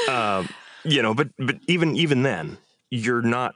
um, 0.10 0.48
you 0.88 1.02
know, 1.02 1.14
but 1.14 1.30
but 1.38 1.58
even 1.68 1.96
even 1.96 2.24
then, 2.24 2.58
you're 2.90 3.22
not 3.22 3.56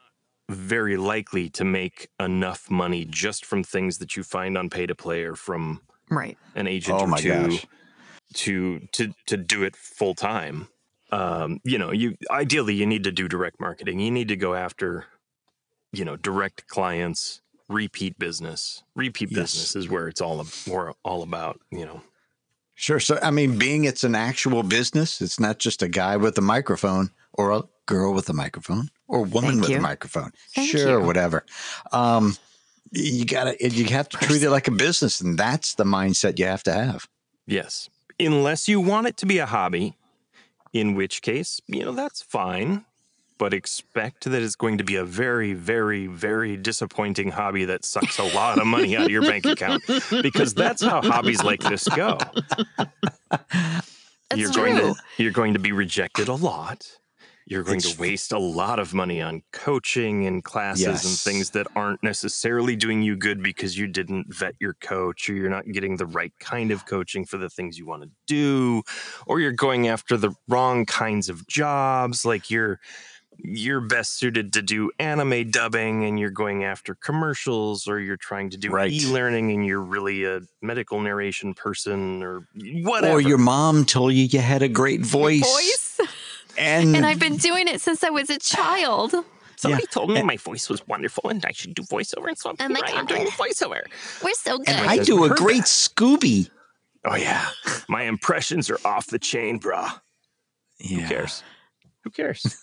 very 0.50 0.98
likely 0.98 1.50
to 1.50 1.64
make 1.64 2.10
enough 2.20 2.70
money 2.70 3.06
just 3.06 3.46
from 3.46 3.64
things 3.64 4.00
that 4.00 4.16
you 4.18 4.24
find 4.24 4.58
on 4.58 4.70
pay 4.70 4.86
to 4.86 4.96
play 4.96 5.24
or 5.24 5.36
from 5.36 5.82
Right. 6.10 6.38
an 6.56 6.68
agent 6.68 7.02
Oh 7.02 7.06
or 7.06 7.08
my 7.08 7.22
two 7.22 7.54
gosh. 7.54 7.68
to 8.36 8.80
to 8.94 9.14
to 9.28 9.38
do 9.38 9.64
it 9.64 9.76
full 9.76 10.14
time. 10.16 10.68
Um, 11.12 11.60
you 11.64 11.78
know, 11.78 11.92
you 11.92 12.16
ideally 12.30 12.74
you 12.74 12.86
need 12.86 13.04
to 13.04 13.12
do 13.12 13.28
direct 13.28 13.60
marketing. 13.60 14.00
You 14.00 14.12
need 14.12 14.30
to 14.30 14.36
go 14.38 14.54
after, 14.54 15.06
you 15.92 16.06
know, 16.06 16.16
direct 16.16 16.68
clients, 16.68 17.42
repeat 17.70 18.18
business. 18.18 18.84
Repeat 18.96 19.30
Yes. 19.32 19.54
business 19.54 19.76
is 19.76 19.90
where 19.90 20.08
it's 20.08 20.22
all 20.22 20.46
more 20.68 20.96
all 21.04 21.24
about. 21.24 21.60
You 21.72 21.86
know, 21.86 22.02
Sure. 22.76 23.00
So, 23.00 23.20
I 23.22 23.32
mean, 23.32 23.58
being 23.58 23.84
it's 23.84 24.04
an 24.04 24.16
actual 24.16 24.64
business, 24.64 25.22
it's 25.22 25.40
not 25.40 25.60
just 25.60 25.84
a 25.84 25.88
guy 25.88 26.18
with 26.18 26.38
a 26.38 26.42
microphone 26.42 27.12
or 27.34 27.52
a 27.52 27.64
girl 27.86 28.14
with 28.14 28.30
a 28.30 28.34
microphone 28.34 28.90
or 29.08 29.20
a 29.20 29.24
woman 29.24 29.52
Thank 29.52 29.62
with 29.62 29.70
you. 29.72 29.78
a 29.78 29.82
microphone. 29.82 30.32
Thank 30.56 30.70
sure, 30.72 31.00
you. 31.00 31.06
whatever. 31.06 31.46
Um, 31.92 32.38
you 32.92 33.26
gotta, 33.26 33.56
you 33.60 33.86
have 33.86 34.10
to 34.10 34.18
treat 34.18 34.44
it 34.44 34.50
like 34.50 34.68
a 34.68 34.72
business, 34.72 35.22
and 35.22 35.38
that's 35.38 35.76
the 35.76 35.84
mindset 35.84 36.40
you 36.40 36.46
have 36.46 36.64
to 36.64 36.74
have. 36.74 37.08
Yes. 37.48 37.90
Unless 38.20 38.68
you 38.68 38.80
want 38.80 39.08
it 39.08 39.18
to 39.18 39.26
be 39.26 39.40
a 39.40 39.46
hobby, 39.46 39.98
in 40.74 40.96
which 40.96 41.22
case, 41.22 41.60
you 41.68 41.84
know, 41.84 41.92
that's 41.92 42.22
fine. 42.22 42.86
But 43.38 43.56
expect 43.56 44.26
that 44.26 44.40
it's 44.44 44.56
going 44.56 44.78
to 44.78 44.84
be 44.84 44.98
a 44.98 45.04
very, 45.04 45.54
very, 45.54 46.06
very 46.06 46.56
disappointing 46.56 47.32
hobby 47.32 47.66
that 47.66 47.84
sucks 47.84 48.20
a 48.20 48.24
lot 48.36 48.60
of 48.60 48.68
money 48.68 48.96
out 48.96 49.06
of 49.06 49.10
your 49.10 49.24
bank 49.24 49.46
account 49.48 49.82
because 50.22 50.54
that's 50.54 50.84
how 50.84 51.02
hobbies 51.02 51.44
like 51.44 51.62
this 51.64 51.88
go. 51.88 52.20
That's 53.32 53.88
you're 54.36 54.52
true. 54.52 54.66
going 54.66 54.78
to 54.78 54.96
you're 55.18 55.32
going 55.32 55.54
to 55.54 55.60
be 55.60 55.72
rejected 55.72 56.28
a 56.28 56.36
lot. 56.36 57.00
You're 57.52 57.64
going 57.64 57.80
It's- 57.80 57.96
to 57.96 58.00
waste 58.02 58.32
a 58.32 58.40
lot 58.40 58.80
of 58.80 58.94
money 58.94 59.22
on 59.22 59.44
coaching 59.52 60.26
and 60.26 60.42
classes 60.42 61.04
and 61.04 61.18
things 61.20 61.50
that 61.50 61.68
aren't 61.76 62.02
necessarily 62.02 62.78
doing 62.78 63.02
you 63.02 63.18
good 63.18 63.44
because 63.44 63.78
you 63.78 63.88
didn't 63.88 64.34
vet 64.34 64.56
your 64.62 64.76
coach 64.76 65.30
or 65.30 65.34
you're 65.34 65.50
not 65.50 65.70
getting 65.70 65.98
the 65.98 66.06
right 66.06 66.32
kind 66.40 66.72
of 66.72 66.86
coaching 66.86 67.26
for 67.26 67.38
the 67.38 67.50
things 67.50 67.78
you 67.78 67.86
want 67.86 68.04
to 68.04 68.10
do 68.26 68.84
or 69.28 69.42
you're 69.42 69.52
going 69.52 69.90
after 69.90 70.16
the 70.16 70.32
wrong 70.48 70.86
kinds 70.86 71.28
of 71.28 71.46
jobs 71.48 72.24
like 72.24 72.50
you're 72.50 72.80
you're 73.44 73.82
best 73.82 74.18
suited 74.20 74.54
to 74.54 74.62
do 74.62 74.90
anime 75.00 75.50
dubbing 75.50 76.06
and 76.06 76.20
you're 76.20 76.30
going 76.30 76.64
after 76.64 76.94
commercials 76.96 77.88
or 77.88 78.00
you're 78.00 78.16
trying 78.16 78.50
to 78.52 78.58
do 78.58 78.70
Right. 78.70 78.92
e-learning 78.92 79.52
and 79.52 79.66
you're 79.66 79.82
really 79.82 80.24
a 80.26 80.42
medical 80.62 81.02
narration 81.02 81.54
person 81.54 82.22
or 82.24 82.48
whatever. 82.84 83.14
Or 83.18 83.22
your 83.22 83.40
mom 83.40 83.84
told 83.86 84.14
you 84.14 84.26
you 84.26 84.40
had 84.40 84.62
a 84.62 84.70
great 84.70 85.02
voice. 85.02 85.42
voice. 85.42 86.00
And, 86.58 86.96
And 86.96 87.06
I've 87.06 87.20
been 87.20 87.38
doing 87.38 87.68
it 87.68 87.82
since 87.82 88.04
I 88.04 88.10
was 88.10 88.30
a 88.30 88.38
child. 88.40 89.14
Somebody 89.56 89.86
told 89.88 90.10
me 90.10 90.24
my 90.24 90.38
voice 90.38 90.70
was 90.70 90.86
wonderful 90.88 91.30
and 91.30 91.46
I 91.46 91.52
should 91.52 91.76
do 91.76 91.84
voiceover, 91.84 92.28
and 92.30 92.38
so 92.38 92.54
Oh 92.60 92.68
my 92.68 92.80
here 92.88 92.96
I 92.96 93.00
am 93.00 93.06
God. 93.06 93.16
doing 93.16 93.28
voiceover. 93.28 93.82
We're 94.24 94.34
so 94.34 94.58
good. 94.58 94.70
and 94.70 94.90
I 94.90 94.98
do 94.98 95.24
a 95.24 95.30
great 95.30 95.58
that. 95.58 95.66
Scooby. 95.68 96.50
Oh 97.06 97.16
yeah, 97.16 97.48
my 97.88 98.04
impressions 98.04 98.70
are 98.72 98.80
off 98.84 99.08
the 99.08 99.20
chain, 99.20 99.60
brah. 99.60 100.02
Yeah. 100.80 101.02
Who 101.02 101.08
cares? 101.08 101.44
Who 102.04 102.10
cares? 102.10 102.58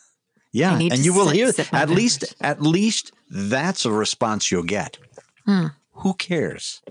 Yeah, 0.52 0.76
and 0.76 0.99
you 0.99 1.14
will 1.14 1.26
sit- 1.26 1.37
hear 1.37 1.52
sit 1.52 1.73
at 1.73 1.88
least 1.90 2.21
fingers. 2.21 2.37
at 2.40 2.62
least 2.62 3.12
that's 3.30 3.85
a 3.85 3.92
response 3.92 4.50
you'll 4.50 4.62
get. 4.64 4.99
Hmm. 5.47 5.66
Who 5.92 6.14
cares? 6.14 6.83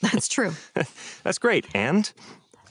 That's 0.00 0.28
true. 0.28 0.52
That's 1.22 1.38
great. 1.38 1.66
And 1.74 2.12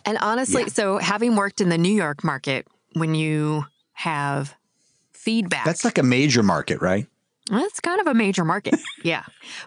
And 0.05 0.17
honestly, 0.19 0.63
Yeah. 0.63 0.67
so 0.69 0.97
having 0.97 1.35
worked 1.35 1.61
in 1.61 1.69
the 1.69 1.77
New 1.77 1.93
York 1.93 2.23
market, 2.23 2.67
when 2.93 3.15
you 3.15 3.65
have 3.93 4.55
feedback, 5.13 5.65
That's 5.65 5.85
like 5.85 5.97
a 5.97 6.03
major 6.03 6.43
market, 6.43 6.81
right? 6.81 7.07
That's 7.49 7.79
kind 7.79 7.99
of 7.99 8.07
a 8.07 8.13
major 8.13 8.45
market. 8.45 8.75
yeah. 9.03 9.23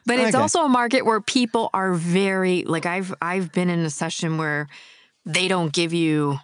But 0.06 0.18
it's 0.18 0.34
Okay. 0.34 0.40
also 0.42 0.60
a 0.62 0.68
market 0.68 1.04
where 1.04 1.20
people 1.20 1.68
are 1.74 1.92
very 1.94 2.62
like 2.64 2.86
I've 2.86 3.14
I've 3.20 3.52
been 3.52 3.68
in 3.70 3.80
a 3.80 3.90
session 3.90 4.38
where 4.38 4.66
they 5.26 5.46
don't 5.48 5.72
give 5.72 5.92
you 5.92 6.38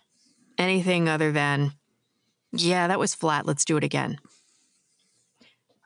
anything 0.58 1.08
other 1.08 1.32
than 1.32 1.72
yeah, 2.52 2.88
that 2.88 2.98
was 2.98 3.14
flat. 3.14 3.46
Let's 3.46 3.64
do 3.64 3.76
it 3.78 3.84
again. 3.84 4.18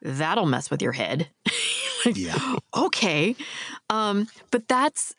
That'll 0.02 0.46
mess 0.46 0.70
with 0.70 0.82
your 0.82 0.92
head. 0.92 1.28
Yeah. 2.14 2.54
okay. 2.76 3.34
Um, 3.90 4.28
but 4.52 4.68
that's 4.68 5.12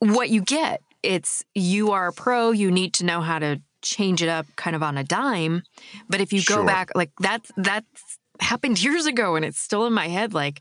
what 0.00 0.28
you 0.28 0.42
get. 0.42 0.82
It's 1.02 1.42
you 1.54 1.92
are 1.92 2.08
a 2.08 2.12
pro, 2.12 2.50
you 2.50 2.70
need 2.70 2.92
to 2.94 3.06
know 3.06 3.22
how 3.22 3.38
to 3.38 3.62
change 3.88 4.22
it 4.22 4.28
up 4.28 4.46
kind 4.56 4.74
of 4.76 4.82
on 4.82 4.98
a 4.98 5.04
dime. 5.04 5.62
But 6.08 6.20
if 6.20 6.32
you 6.32 6.40
go 6.44 6.56
Sure. 6.56 6.66
back 6.66 6.90
like 6.94 7.10
that's 7.20 7.50
that's 7.56 8.18
happened 8.40 8.82
years 8.82 9.06
ago 9.06 9.36
and 9.36 9.44
it's 9.44 9.58
still 9.58 9.86
in 9.86 9.92
my 9.92 10.08
head 10.08 10.34
like 10.34 10.60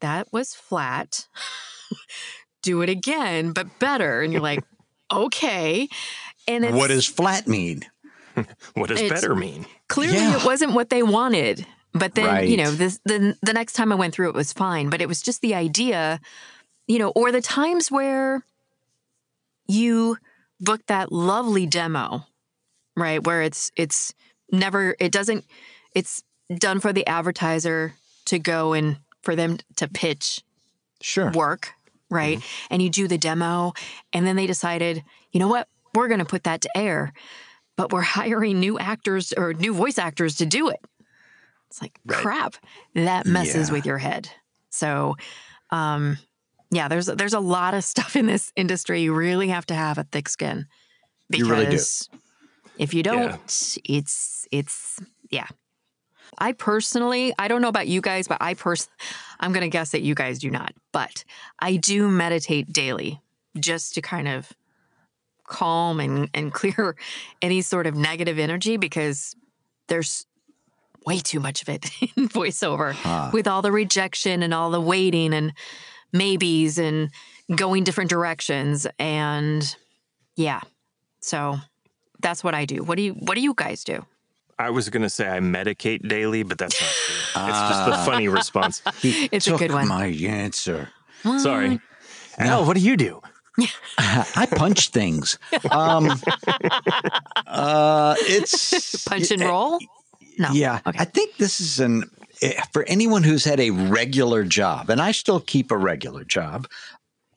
that 0.00 0.28
was 0.32 0.54
flat. 0.54 1.26
Do 2.62 2.82
it 2.82 2.90
again, 2.90 3.52
but 3.52 3.78
better. 3.78 4.20
And 4.20 4.32
you're 4.32 4.42
like, 4.42 4.62
okay. 5.12 5.88
And 6.46 6.64
it's 6.64 6.74
What 6.74 6.88
does 6.88 7.06
flat 7.06 7.46
mean? 7.46 7.82
what 8.74 8.88
does 8.90 9.00
better 9.08 9.34
mean? 9.34 9.66
clearly 9.88 10.16
Yeah. 10.18 10.36
it 10.38 10.44
wasn't 10.44 10.74
what 10.74 10.90
they 10.90 11.02
wanted. 11.02 11.66
But 11.92 12.14
then, 12.14 12.46
you 12.48 12.56
know, 12.56 12.70
this 12.70 13.00
the 13.04 13.34
the 13.42 13.52
next 13.52 13.72
time 13.72 13.90
I 13.92 13.96
went 13.96 14.14
through 14.14 14.28
it 14.28 14.34
was 14.34 14.52
fine. 14.52 14.90
But 14.90 15.00
it 15.00 15.08
was 15.08 15.20
just 15.22 15.40
the 15.40 15.54
idea, 15.54 16.20
you 16.86 16.98
know, 17.00 17.10
or 17.16 17.32
the 17.32 17.40
times 17.40 17.90
where 17.90 18.44
you 19.66 20.16
book 20.60 20.82
that 20.86 21.10
lovely 21.10 21.66
demo, 21.66 22.26
right? 23.00 23.22
Where 23.24 23.42
it's 23.42 23.70
it's 23.76 24.14
never 24.52 24.96
it 24.98 25.12
doesn't 25.12 25.44
it's 25.94 26.22
done 26.56 26.80
for 26.80 26.92
the 26.92 27.06
advertiser 27.06 27.94
to 28.26 28.38
go 28.38 28.72
and 28.72 28.96
for 29.22 29.36
them 29.36 29.58
to 29.76 29.88
pitch 29.88 30.42
Sure. 31.00 31.30
work, 31.32 31.72
right? 32.10 32.42
And 32.70 32.82
you 32.82 32.90
do 32.90 33.08
the 33.08 33.16
demo, 33.18 33.72
and 34.12 34.26
then 34.26 34.36
they 34.36 34.46
decided, 34.46 35.02
you 35.32 35.40
know 35.40 35.48
what, 35.48 35.66
we're 35.94 36.08
going 36.08 36.18
to 36.20 36.26
put 36.26 36.44
that 36.44 36.60
to 36.62 36.76
air, 36.76 37.12
but 37.76 37.92
we're 37.92 38.02
hiring 38.02 38.60
new 38.60 38.78
actors 38.78 39.32
or 39.32 39.54
new 39.54 39.72
voice 39.72 39.98
actors 39.98 40.36
to 40.36 40.46
do 40.46 40.68
it. 40.68 40.80
It's 41.68 41.80
like 41.80 41.98
crap. 42.08 42.56
That 42.94 43.26
messes 43.26 43.68
Yeah. 43.68 43.72
with 43.74 43.86
your 43.86 43.98
head. 43.98 44.28
So, 44.70 45.16
um, 45.70 46.18
yeah, 46.70 46.88
there's 46.88 47.06
there's 47.06 47.32
a 47.34 47.40
lot 47.40 47.74
of 47.74 47.82
stuff 47.84 48.14
in 48.16 48.26
this 48.26 48.52
industry. 48.56 49.00
You 49.02 49.14
really 49.14 49.48
have 49.48 49.66
to 49.66 49.74
have 49.74 49.96
a 49.98 50.04
thick 50.04 50.28
skin 50.28 50.66
because 51.30 51.46
You 51.46 51.52
really 51.52 51.66
do. 51.66 51.78
If 52.80 52.94
you 52.94 53.02
don't, 53.02 53.78
it's 53.84 54.48
it's 54.50 54.98
yeah. 55.30 55.46
I 56.38 56.52
personally, 56.52 57.34
I 57.38 57.48
don't 57.48 57.60
know 57.60 57.68
about 57.68 57.88
you 57.88 58.00
guys, 58.00 58.28
but 58.28 58.38
I 58.40 58.54
pers 58.54 58.88
I'm 59.40 59.52
going 59.52 59.62
to 59.62 59.68
guess 59.68 59.90
that 59.90 60.02
you 60.02 60.14
guys 60.14 60.38
do 60.38 60.50
not. 60.50 60.72
But 60.92 61.24
I 61.58 61.76
do 61.76 62.08
meditate 62.08 62.72
daily 62.72 63.20
just 63.58 63.94
to 63.94 64.00
kind 64.00 64.28
of 64.28 64.52
calm 65.44 66.00
and 66.00 66.30
and 66.32 66.52
clear 66.60 66.96
any 67.42 67.60
sort 67.62 67.86
of 67.86 67.94
negative 67.94 68.38
energy 68.38 68.76
because 68.76 69.34
there's 69.88 70.26
way 71.06 71.18
too 71.18 71.40
much 71.40 71.62
of 71.62 71.68
it 71.68 71.90
in 72.16 72.28
voiceover 72.28 72.92
Huh. 72.92 73.30
with 73.32 73.48
all 73.48 73.62
the 73.62 73.72
rejection 73.72 74.42
and 74.42 74.54
all 74.54 74.70
the 74.70 74.80
waiting 74.80 75.32
and 75.34 75.52
maybes 76.12 76.78
and 76.78 77.10
going 77.54 77.84
different 77.84 78.10
directions 78.10 78.86
and 78.98 79.76
yeah. 80.36 80.60
So 81.20 81.58
that's 82.20 82.42
what 82.44 82.54
I 82.54 82.64
do. 82.64 82.82
What 82.82 82.96
do 82.96 83.02
you 83.02 83.12
what 83.14 83.34
do 83.34 83.40
you 83.40 83.54
guys 83.54 83.84
do? 83.84 84.04
I 84.58 84.68
was 84.70 84.90
going 84.90 85.02
to 85.02 85.08
say 85.10 85.26
I 85.28 85.40
medicate 85.40 86.06
daily, 86.06 86.42
but 86.42 86.58
that's 86.58 86.78
not 86.80 86.90
true. 86.90 87.48
it's 87.48 87.58
just 87.70 87.86
the 87.86 87.94
Ah. 87.96 88.04
funny 88.04 88.28
response. 88.28 88.82
He 89.00 89.28
It's 89.32 89.46
a 89.48 89.56
good 89.56 89.72
one. 89.72 89.88
My 89.88 90.06
answer. 90.06 90.90
Sorry. 91.38 91.80
Al, 92.38 92.64
what 92.66 92.76
do 92.76 92.82
you 92.82 92.96
do? 92.96 93.20
I 93.98 94.46
punch 94.50 94.90
things. 94.90 95.38
Um, 95.70 96.10
uh, 97.46 98.14
it's 98.20 99.04
Punch 99.04 99.30
and 99.30 99.42
roll? 99.42 99.78
No. 100.38 100.50
Yeah, 100.52 100.80
Okay. 100.86 100.98
I 100.98 101.04
think 101.04 101.36
this 101.36 101.60
is 101.60 101.80
an 101.80 102.04
eh, 102.42 102.60
for 102.72 102.84
anyone 102.84 103.22
who's 103.22 103.44
had 103.44 103.60
a 103.60 103.70
regular 103.70 104.44
job, 104.44 104.88
and 104.90 105.00
I 105.00 105.12
still 105.12 105.40
keep 105.40 105.70
a 105.70 105.76
regular 105.76 106.24
job. 106.24 106.66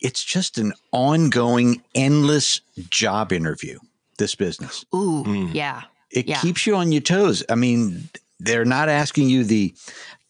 It's 0.00 0.22
just 0.24 0.58
an 0.58 0.72
ongoing, 0.92 1.82
endless 1.94 2.60
job 2.90 3.32
interview. 3.32 3.78
This 4.18 4.34
business 4.34 4.84
Ooh, 4.94 5.24
Mm. 5.24 5.54
yeah. 5.54 5.82
it 6.10 6.28
Yeah. 6.28 6.40
keeps 6.40 6.66
you 6.66 6.76
on 6.76 6.92
your 6.92 7.00
toes. 7.02 7.42
I 7.48 7.54
mean, 7.54 8.08
they're 8.40 8.64
not 8.64 8.88
asking 8.88 9.28
you 9.28 9.44
the. 9.44 9.74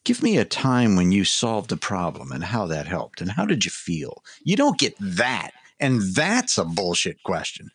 Give 0.04 0.22
me 0.22 0.36
a 0.36 0.44
time 0.44 0.96
when 0.96 1.12
you 1.12 1.24
solved 1.24 1.72
a 1.72 1.78
problem 1.78 2.30
and 2.30 2.44
how 2.44 2.66
that 2.66 2.86
helped 2.86 3.22
and 3.22 3.30
how 3.30 3.46
did 3.46 3.64
you 3.64 3.70
feel? 3.70 4.22
You 4.42 4.54
don't 4.54 4.78
get 4.78 4.94
that. 5.00 5.52
And 5.80 6.02
that's 6.14 6.58
a 6.58 6.64
bullshit 6.66 7.22
question. 7.22 7.70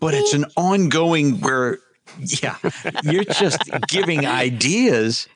But 0.00 0.12
it's 0.12 0.34
an 0.34 0.44
ongoing 0.54 1.40
where, 1.40 1.78
yeah, 2.18 2.56
you're 3.04 3.24
just 3.24 3.62
giving 3.88 4.26
ideas 4.46 5.26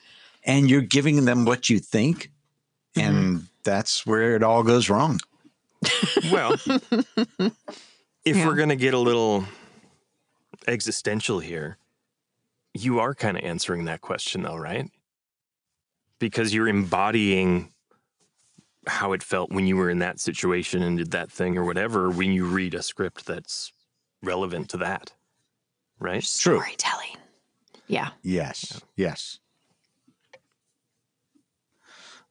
and 0.45 0.69
you're 0.69 0.83
giving 0.83 1.25
them 1.25 1.47
what 1.47 1.71
you 1.71 1.79
think. 1.79 2.31
And 2.95 3.47
that's 3.65 4.05
where 4.05 4.37
it 4.37 4.43
all 4.43 4.63
goes 4.63 4.91
wrong. 4.91 5.21
Well, 6.31 6.55
if 8.31 8.37
Yeah. 8.37 8.47
we're 8.47 8.55
going 8.57 8.69
to 8.69 8.77
get 8.77 8.95
a 8.95 8.99
little 8.99 9.45
existential 10.67 11.39
here, 11.41 11.79
you 12.75 13.01
are 13.01 13.15
kind 13.15 13.37
of 13.37 13.45
answering 13.45 13.85
that 13.87 14.01
question, 14.01 14.43
though, 14.43 14.57
right? 14.57 14.91
Because 16.19 16.53
you're 16.55 16.69
embodying 16.69 17.73
how 18.87 19.13
it 19.13 19.23
felt 19.23 19.51
when 19.51 19.67
you 19.67 19.77
were 19.77 19.91
in 19.91 19.99
that 19.99 20.19
situation 20.21 20.83
and 20.83 20.99
did 20.99 21.11
that 21.11 21.31
thing 21.31 21.57
or 21.59 21.65
whatever 21.65 22.11
when 22.11 22.33
you 22.33 22.45
read 22.47 22.75
a 22.75 22.83
script 22.83 23.27
that's 23.27 23.73
relevant 24.23 24.69
to 24.71 24.77
that, 24.79 25.13
right? 25.99 26.23
True. 26.23 26.61
Storytelling. 26.61 27.17
Yeah. 27.87 28.11
Yes. 28.23 28.81
Yes. 28.97 29.39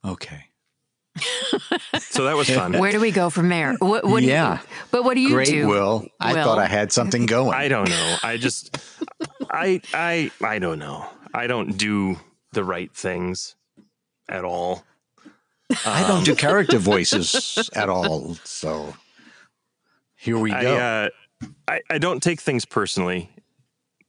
Okay. 0.06 0.46
So 2.00 2.24
that 2.26 2.36
was 2.36 2.50
fun. 2.50 2.74
Where 2.74 2.92
do 2.92 3.00
we 3.00 3.12
go 3.12 3.30
from 3.30 3.50
there? 3.50 3.76
What, 3.80 4.06
what 4.06 4.22
do 4.22 4.28
Yeah. 4.28 4.60
you, 4.62 4.68
but 4.92 5.04
what 5.04 5.14
do 5.16 5.22
you 5.22 5.30
Great, 5.30 5.48
do? 5.50 5.68
Will. 5.68 6.08
I 6.20 6.34
thought 6.34 6.60
I 6.60 6.66
had 6.68 6.92
something 6.92 7.26
going. 7.26 7.54
I 7.54 7.68
don't 7.68 7.90
know. 7.90 8.18
I 8.24 8.38
just, 8.38 8.78
I, 9.52 9.82
I, 9.94 10.32
I 10.42 10.60
don't 10.60 10.80
know. 10.80 11.08
I 11.34 11.48
don't 11.48 11.78
do 11.78 12.18
the 12.54 12.64
right 12.64 12.92
things 12.96 13.56
at 14.30 14.44
all. 14.44 14.84
I 15.86 16.08
don't 16.08 16.24
do 16.24 16.36
character 16.36 16.78
voices 16.80 17.70
at 17.76 17.90
all. 17.90 18.36
So 18.44 18.96
Here 20.16 20.38
we 20.38 20.52
I, 20.54 20.62
go. 20.62 20.78
uh, 20.78 21.10
I, 21.68 21.82
I 21.90 21.98
don't 21.98 22.24
take 22.24 22.40
things 22.42 22.66
personally 22.66 23.30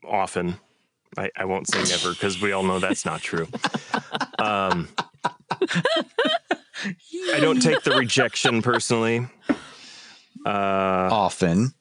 often. 0.09 0.59
I, 1.17 1.31
I 1.37 1.45
won't 1.47 1.67
say 1.69 1.83
never 1.83 2.12
because 2.12 2.41
we 2.41 2.53
all 2.53 2.62
know 2.62 2.79
that's 2.79 3.05
not 3.05 3.21
true. 3.21 3.47
Um, 4.41 4.88
I 7.35 7.40
don't 7.40 7.61
take 7.61 7.82
the 7.82 7.92
rejection 7.97 8.62
personally. 8.73 9.26
Uh, 10.47 11.08
Often. 11.11 11.73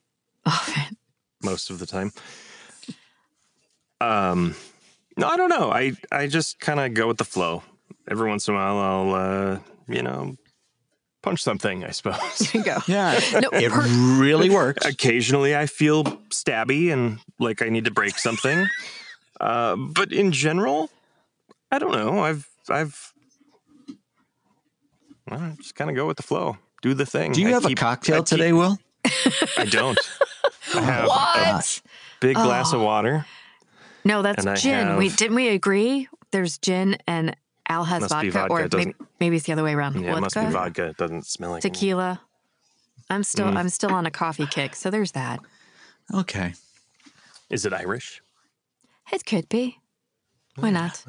Often. 0.46 0.98
most 1.44 1.70
of 1.70 1.80
the 1.80 1.86
time. 1.86 2.12
Um, 4.02 4.56
no, 5.18 5.28
I 5.28 5.38
don't 5.38 5.50
know. 5.50 5.72
I 5.72 5.94
I 6.12 6.28
just 6.28 6.60
kind 6.60 6.80
of 6.80 6.94
go 6.94 7.08
with 7.08 7.18
the 7.18 7.24
flow. 7.26 7.64
Every 8.10 8.30
once 8.30 8.48
in 8.48 8.54
a 8.54 8.58
while, 8.58 8.78
I'll 8.78 9.14
uh, 9.16 9.60
you 9.88 10.02
know 10.04 10.36
punch 11.24 11.42
something. 11.42 11.84
I 11.84 11.92
suppose. 11.92 12.40
There 12.40 12.62
you 12.62 12.64
go. 12.64 12.78
Yeah. 12.88 13.20
No, 13.42 13.50
It 13.54 13.72
per- 13.72 13.88
really 14.22 14.50
works. 14.50 14.86
Occasionally, 14.86 15.56
I 15.56 15.66
feel 15.66 16.04
stabby 16.30 16.92
and 16.94 17.20
like 17.40 17.62
I 17.62 17.70
need 17.70 17.86
to 17.86 17.92
break 17.92 18.18
something. 18.20 18.68
Uh, 19.42 19.76
but 19.76 20.12
in 20.12 20.32
general, 20.32 20.90
I 21.72 21.80
don't 21.80 21.92
know. 21.92 22.20
I've 22.20 22.48
I've 22.70 23.14
well, 25.30 25.54
just 25.58 25.76
kind 25.76 25.90
of 25.90 25.96
go 25.96 26.06
with 26.06 26.18
the 26.18 26.24
flow. 26.24 26.58
Do 26.82 26.94
the 26.94 27.06
thing. 27.06 27.32
Do 27.32 27.42
you 27.42 27.50
I 27.50 27.52
have 27.52 27.64
keep- 27.64 27.78
a 27.78 27.82
cocktail 27.82 28.16
I 28.16 28.20
keep- 28.20 28.26
today, 28.28 28.54
Will? 28.54 28.78
I 29.58 29.66
don't. 29.70 29.98
I 30.76 30.82
have 30.82 31.06
a 31.06 31.08
what? 31.08 31.82
big 32.20 32.36
glass 32.36 32.74
of 32.74 32.82
Oh. 32.82 32.86
water. 32.86 33.26
No, 34.04 34.22
that's 34.22 34.44
And 34.46 34.52
I 34.52 34.56
gin. 34.56 34.98
We 34.98 35.10
have- 35.10 35.18
didn't 35.18 35.36
we 35.36 35.50
agree? 35.50 36.08
There's 36.32 36.58
gin 36.58 36.98
and 37.08 37.36
Al 37.70 37.84
has 37.86 38.02
Must 38.02 38.22
be 38.22 38.30
vodka, 38.30 38.40
vodka. 38.50 38.54
or 38.54 38.62
It 38.66 38.74
maybe, 38.76 38.96
maybe 39.20 39.36
it's 39.38 39.46
the 39.46 39.54
other 39.54 39.64
way 39.64 39.74
around. 39.74 40.00
Yeah, 40.02 40.16
it 40.18 40.20
must 40.22 40.36
be 40.36 40.42
Vodka, 40.42 40.52
vodka. 40.54 40.86
It 40.90 40.98
doesn't 40.98 41.26
smell 41.26 41.52
like 41.52 41.62
Tequila. 41.62 42.22
I'm 43.10 43.24
still 43.24 43.48
Mm. 43.48 43.58
I'm 43.58 43.70
still 43.70 43.92
on 43.94 44.06
a 44.06 44.12
coffee 44.12 44.46
kick, 44.48 44.76
so 44.76 44.90
there's 44.90 45.14
that. 45.14 45.40
Okay. 46.14 46.54
Is 47.50 47.66
it 47.66 47.74
Irish? 47.74 48.22
It 49.12 49.26
could 49.26 49.48
be. 49.50 49.80
Why 50.56 50.70
not? 50.70 51.04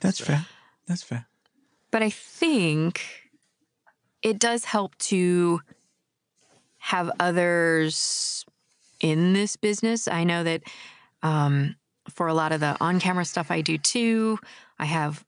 That's 0.00 0.20
fair. 0.20 0.46
That's 0.86 1.02
fair. 1.02 1.26
But 1.90 2.02
I 2.02 2.10
think 2.10 3.00
it 4.22 4.38
does 4.38 4.64
help 4.64 4.96
to 4.98 5.60
have 6.78 7.10
others 7.20 8.44
in 9.00 9.32
this 9.32 9.56
business. 9.56 10.08
I 10.08 10.24
know 10.24 10.44
that 10.44 10.62
um, 11.22 11.76
for 12.08 12.28
a 12.28 12.34
lot 12.34 12.52
of 12.52 12.60
the 12.60 12.76
on 12.80 13.00
camera 13.00 13.24
stuff 13.24 13.50
I 13.50 13.60
do 13.60 13.78
too, 13.78 14.38
I 14.78 14.86
have 14.86 15.24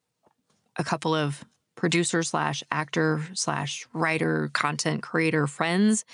a 0.77 0.85
couple 0.85 1.15
of 1.15 1.45
producer 1.75 2.23
slash 2.23 2.63
actor 2.71 3.23
slash 3.35 3.87
writer, 3.93 4.51
content 4.53 5.03
creator 5.03 5.47
friends. 5.47 6.05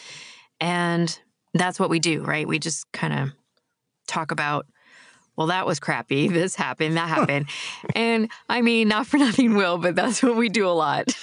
And 0.60 1.18
that's 1.54 1.78
what 1.78 1.90
we 1.90 1.98
do, 1.98 2.22
right? 2.22 2.48
We 2.48 2.58
just 2.58 2.90
kind 2.92 3.12
of 3.12 3.32
talk 4.06 4.30
about 4.30 4.66
well, 5.36 5.46
that 5.46 5.66
was 5.66 5.78
crappy. 5.78 6.28
This 6.32 6.56
happened, 6.56 6.96
that 6.96 7.08
happened. 7.16 7.46
and 7.94 8.28
I 8.48 8.60
mean, 8.60 8.88
not 8.88 9.06
for 9.06 9.18
nothing, 9.26 9.54
Will, 9.54 9.78
but 9.78 9.94
that's 9.94 10.20
what 10.20 10.34
we 10.34 10.48
do 10.48 10.66
a 10.66 10.74
lot. 10.74 11.14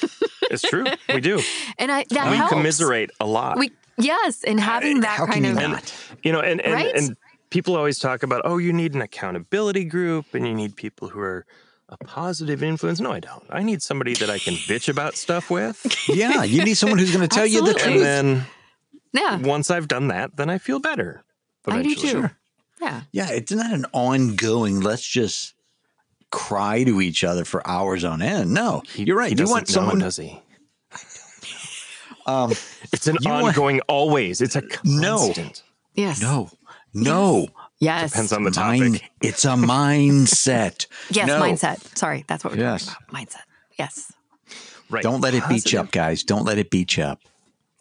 It's 0.56 0.64
true. 0.64 0.86
We 1.14 1.22
do. 1.22 1.42
and 1.78 1.92
I 1.92 2.06
that 2.10 2.32
we 2.32 2.38
helps. 2.38 2.52
commiserate 2.54 3.12
a 3.20 3.26
lot. 3.26 3.58
We 3.60 3.72
yes, 3.98 4.44
and 4.44 4.60
having 4.60 5.02
that 5.02 5.18
How 5.18 5.26
kind 5.28 5.46
can 5.46 5.58
you 5.58 5.64
of 5.66 5.72
not? 5.72 5.94
you 6.24 6.32
know, 6.32 6.40
and 6.42 6.60
and, 6.62 6.74
Right? 6.74 6.96
and 6.96 7.16
people 7.50 7.76
always 7.78 8.00
talk 8.00 8.24
about, 8.24 8.42
oh, 8.46 8.58
you 8.58 8.74
need 8.74 8.94
an 8.96 9.02
accountability 9.02 9.86
group 9.86 10.34
and 10.34 10.46
you 10.48 10.54
need 10.54 10.76
people 10.76 11.08
who 11.10 11.20
are 11.20 11.46
a 11.90 11.98
positive 11.98 12.64
influence. 12.64 13.00
No, 13.00 13.12
I 13.12 13.20
don't. 13.20 13.44
I 13.50 13.62
need 13.62 13.82
somebody 13.84 14.16
that 14.16 14.30
I 14.30 14.40
can 14.40 14.56
bitch 14.56 14.90
about 14.90 15.16
stuff 15.16 15.50
with. 15.52 15.86
Yeah, 16.10 16.44
you 16.44 16.64
need 16.66 16.76
someone 16.76 16.98
who's 17.00 17.12
going 17.16 17.28
to 17.28 17.34
tell 17.34 17.46
you 17.46 17.62
the 17.64 17.72
Absolutely. 17.72 18.02
and 18.04 18.38
truth. 18.38 18.44
then 19.14 19.22
yeah, 19.44 19.48
once 19.48 19.70
I've 19.72 19.88
done 19.88 20.08
that, 20.10 20.36
then 20.36 20.50
I 20.50 20.58
feel 20.58 20.80
better. 20.80 21.24
I 21.68 21.82
do 21.82 21.92
eventually. 21.92 22.12
too. 22.12 22.30
Yeah, 22.82 23.02
Yeah, 23.12 23.30
it's 23.32 23.52
not 23.52 23.72
an 23.74 23.86
ongoing. 23.94 24.82
Let's 24.82 25.08
just 25.08 25.53
cry 26.32 26.84
to 26.84 27.00
each 27.01 27.24
other 27.24 27.46
for 27.46 27.66
hours 27.66 28.03
on 28.03 28.22
end. 28.22 28.53
No, 28.53 28.82
He- 28.94 29.03
you're 29.03 29.16
right. 29.18 29.27
he 29.27 29.32
You 29.32 29.38
doesn't 29.38 29.53
want 29.53 29.70
know, 29.70 29.74
someone. 29.74 30.00
does 30.00 30.18
he? 30.18 30.42
Um, 32.25 32.51
It's 32.92 33.07
an 33.07 33.18
You 33.22 33.29
want- 33.29 33.46
ongoing 33.48 33.81
always. 33.81 34.42
It's 34.42 34.55
a 34.55 34.64
No. 34.83 35.18
constant. 35.18 35.64
yes, 35.94 36.22
no, 36.22 36.50
no. 36.94 37.48
yes, 37.79 38.11
Depends 38.11 38.33
on 38.33 38.44
the 38.44 38.51
topic. 38.51 38.79
Mind, 38.79 39.01
it's 39.22 39.46
a 39.46 39.50
mindset. 39.50 40.88
yes, 41.11 41.27
No. 41.27 41.40
mindset. 41.40 41.98
Sorry, 41.98 42.24
that's 42.27 42.44
what 42.44 42.53
we're 42.53 42.59
Yes. 42.61 42.85
talking 42.88 43.05
about. 43.09 43.22
Mindset. 43.22 43.42
Yes, 43.77 44.11
Right. 44.90 45.01
Don't 45.03 45.22
let 45.22 45.33
it 45.33 45.44
beat 45.50 45.72
you 45.74 45.79
up, 45.79 45.92
guys. 45.92 46.24
Don't 46.24 46.46
let 46.46 46.57
it 46.59 46.70
beat 46.70 46.96
you 46.98 47.03
up. 47.03 47.20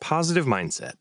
Positive 0.01 0.47
mindset. 0.47 0.95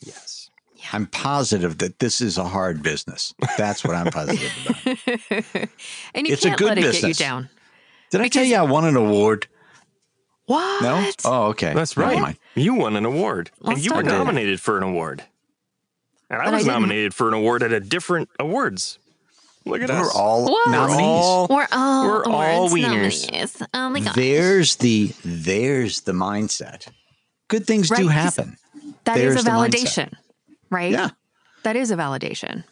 Yes. 0.00 0.50
I'm 0.92 1.06
positive 1.06 1.78
that 1.78 1.98
this 1.98 2.20
is 2.20 2.38
a 2.38 2.44
hard 2.44 2.82
business. 2.82 3.34
That's 3.58 3.82
what 3.82 3.96
I'm 3.96 4.06
positive 4.12 4.52
about. 4.64 4.86
and 6.14 6.26
you 6.26 6.32
It's 6.32 6.44
a 6.44 6.48
can't 6.50 6.58
good 6.58 6.68
let 6.68 6.78
it 6.78 6.82
get 6.82 6.94
you 6.94 7.00
business. 7.08 7.18
down. 7.18 7.48
Did 8.12 8.20
I 8.20 8.28
tell 8.28 8.44
you 8.44 8.54
I 8.56 8.62
won 8.62 8.84
an 8.84 8.94
award? 8.96 9.48
What? 10.46 10.82
No. 10.82 11.10
Oh, 11.24 11.42
okay. 11.48 11.72
That's 11.74 11.96
right. 11.96 12.20
mind. 12.20 12.38
You 12.54 12.74
won 12.74 12.96
an 12.96 13.04
award, 13.04 13.50
Let's 13.60 13.78
and 13.78 13.84
you 13.84 13.92
were 13.92 14.00
about 14.00 14.14
it. 14.14 14.18
nominated 14.18 14.60
for 14.60 14.76
an 14.76 14.82
award. 14.84 15.24
And 16.30 16.40
I 16.40 16.44
But 16.46 16.54
I 16.54 16.56
was 16.56 16.64
didn't- 16.64 16.74
nominated 16.80 17.14
for 17.14 17.28
an 17.28 17.34
award 17.34 17.62
at 17.62 17.72
a 17.72 17.80
different 17.80 18.28
awards. 18.38 18.98
Look 19.64 19.82
at 19.82 19.88
We're 19.90 20.00
us. 20.02 20.14
all 20.14 20.44
What? 20.44 20.70
nominees. 20.70 21.00
all 21.00 21.46
We're 21.48 21.66
all 21.72 22.06
We're 22.08 22.24
all 22.26 22.68
wieners. 22.70 23.26
nominees. 23.30 23.62
Oh 23.74 23.88
my 23.90 23.98
god, 24.00 24.14
There's 24.14 24.76
the 24.76 25.12
there's 25.24 26.02
the 26.02 26.12
mindset. 26.12 26.86
Good 27.48 27.66
things 27.66 27.90
Right, 27.90 27.98
do 27.98 28.04
'cause 28.06 28.12
happen. 28.14 28.56
that 29.04 29.16
is 29.18 29.34
there's 29.34 29.46
a 29.46 29.50
validation, 29.50 30.12
right? 30.70 30.92
Yeah, 30.92 31.10
that 31.64 31.74
is 31.74 31.90
a 31.90 31.96
validation 31.96 32.62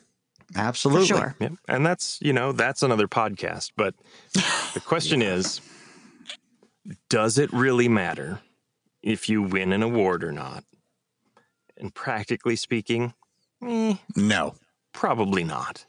for 0.53 0.61
absolutely. 0.61 1.07
sure. 1.07 1.35
Yep. 1.41 1.53
And 1.69 1.85
that's, 1.85 2.19
you 2.21 2.33
know, 2.33 2.53
that's 2.53 2.83
another 2.85 3.09
podcast. 3.09 3.73
But 3.77 3.95
the 4.75 4.81
question 4.81 5.21
is 5.35 5.61
does 7.09 7.39
it 7.39 7.53
really 7.53 7.89
matter 7.89 8.41
if 9.03 9.29
you 9.29 9.43
win 9.43 9.73
an 9.73 9.83
award 9.83 10.25
or 10.25 10.33
not? 10.33 10.65
And 11.77 11.95
practically 11.95 12.57
speaking, 12.57 13.15
eh, 13.63 13.95
No. 14.17 14.55
probably 14.93 15.45
not. 15.45 15.85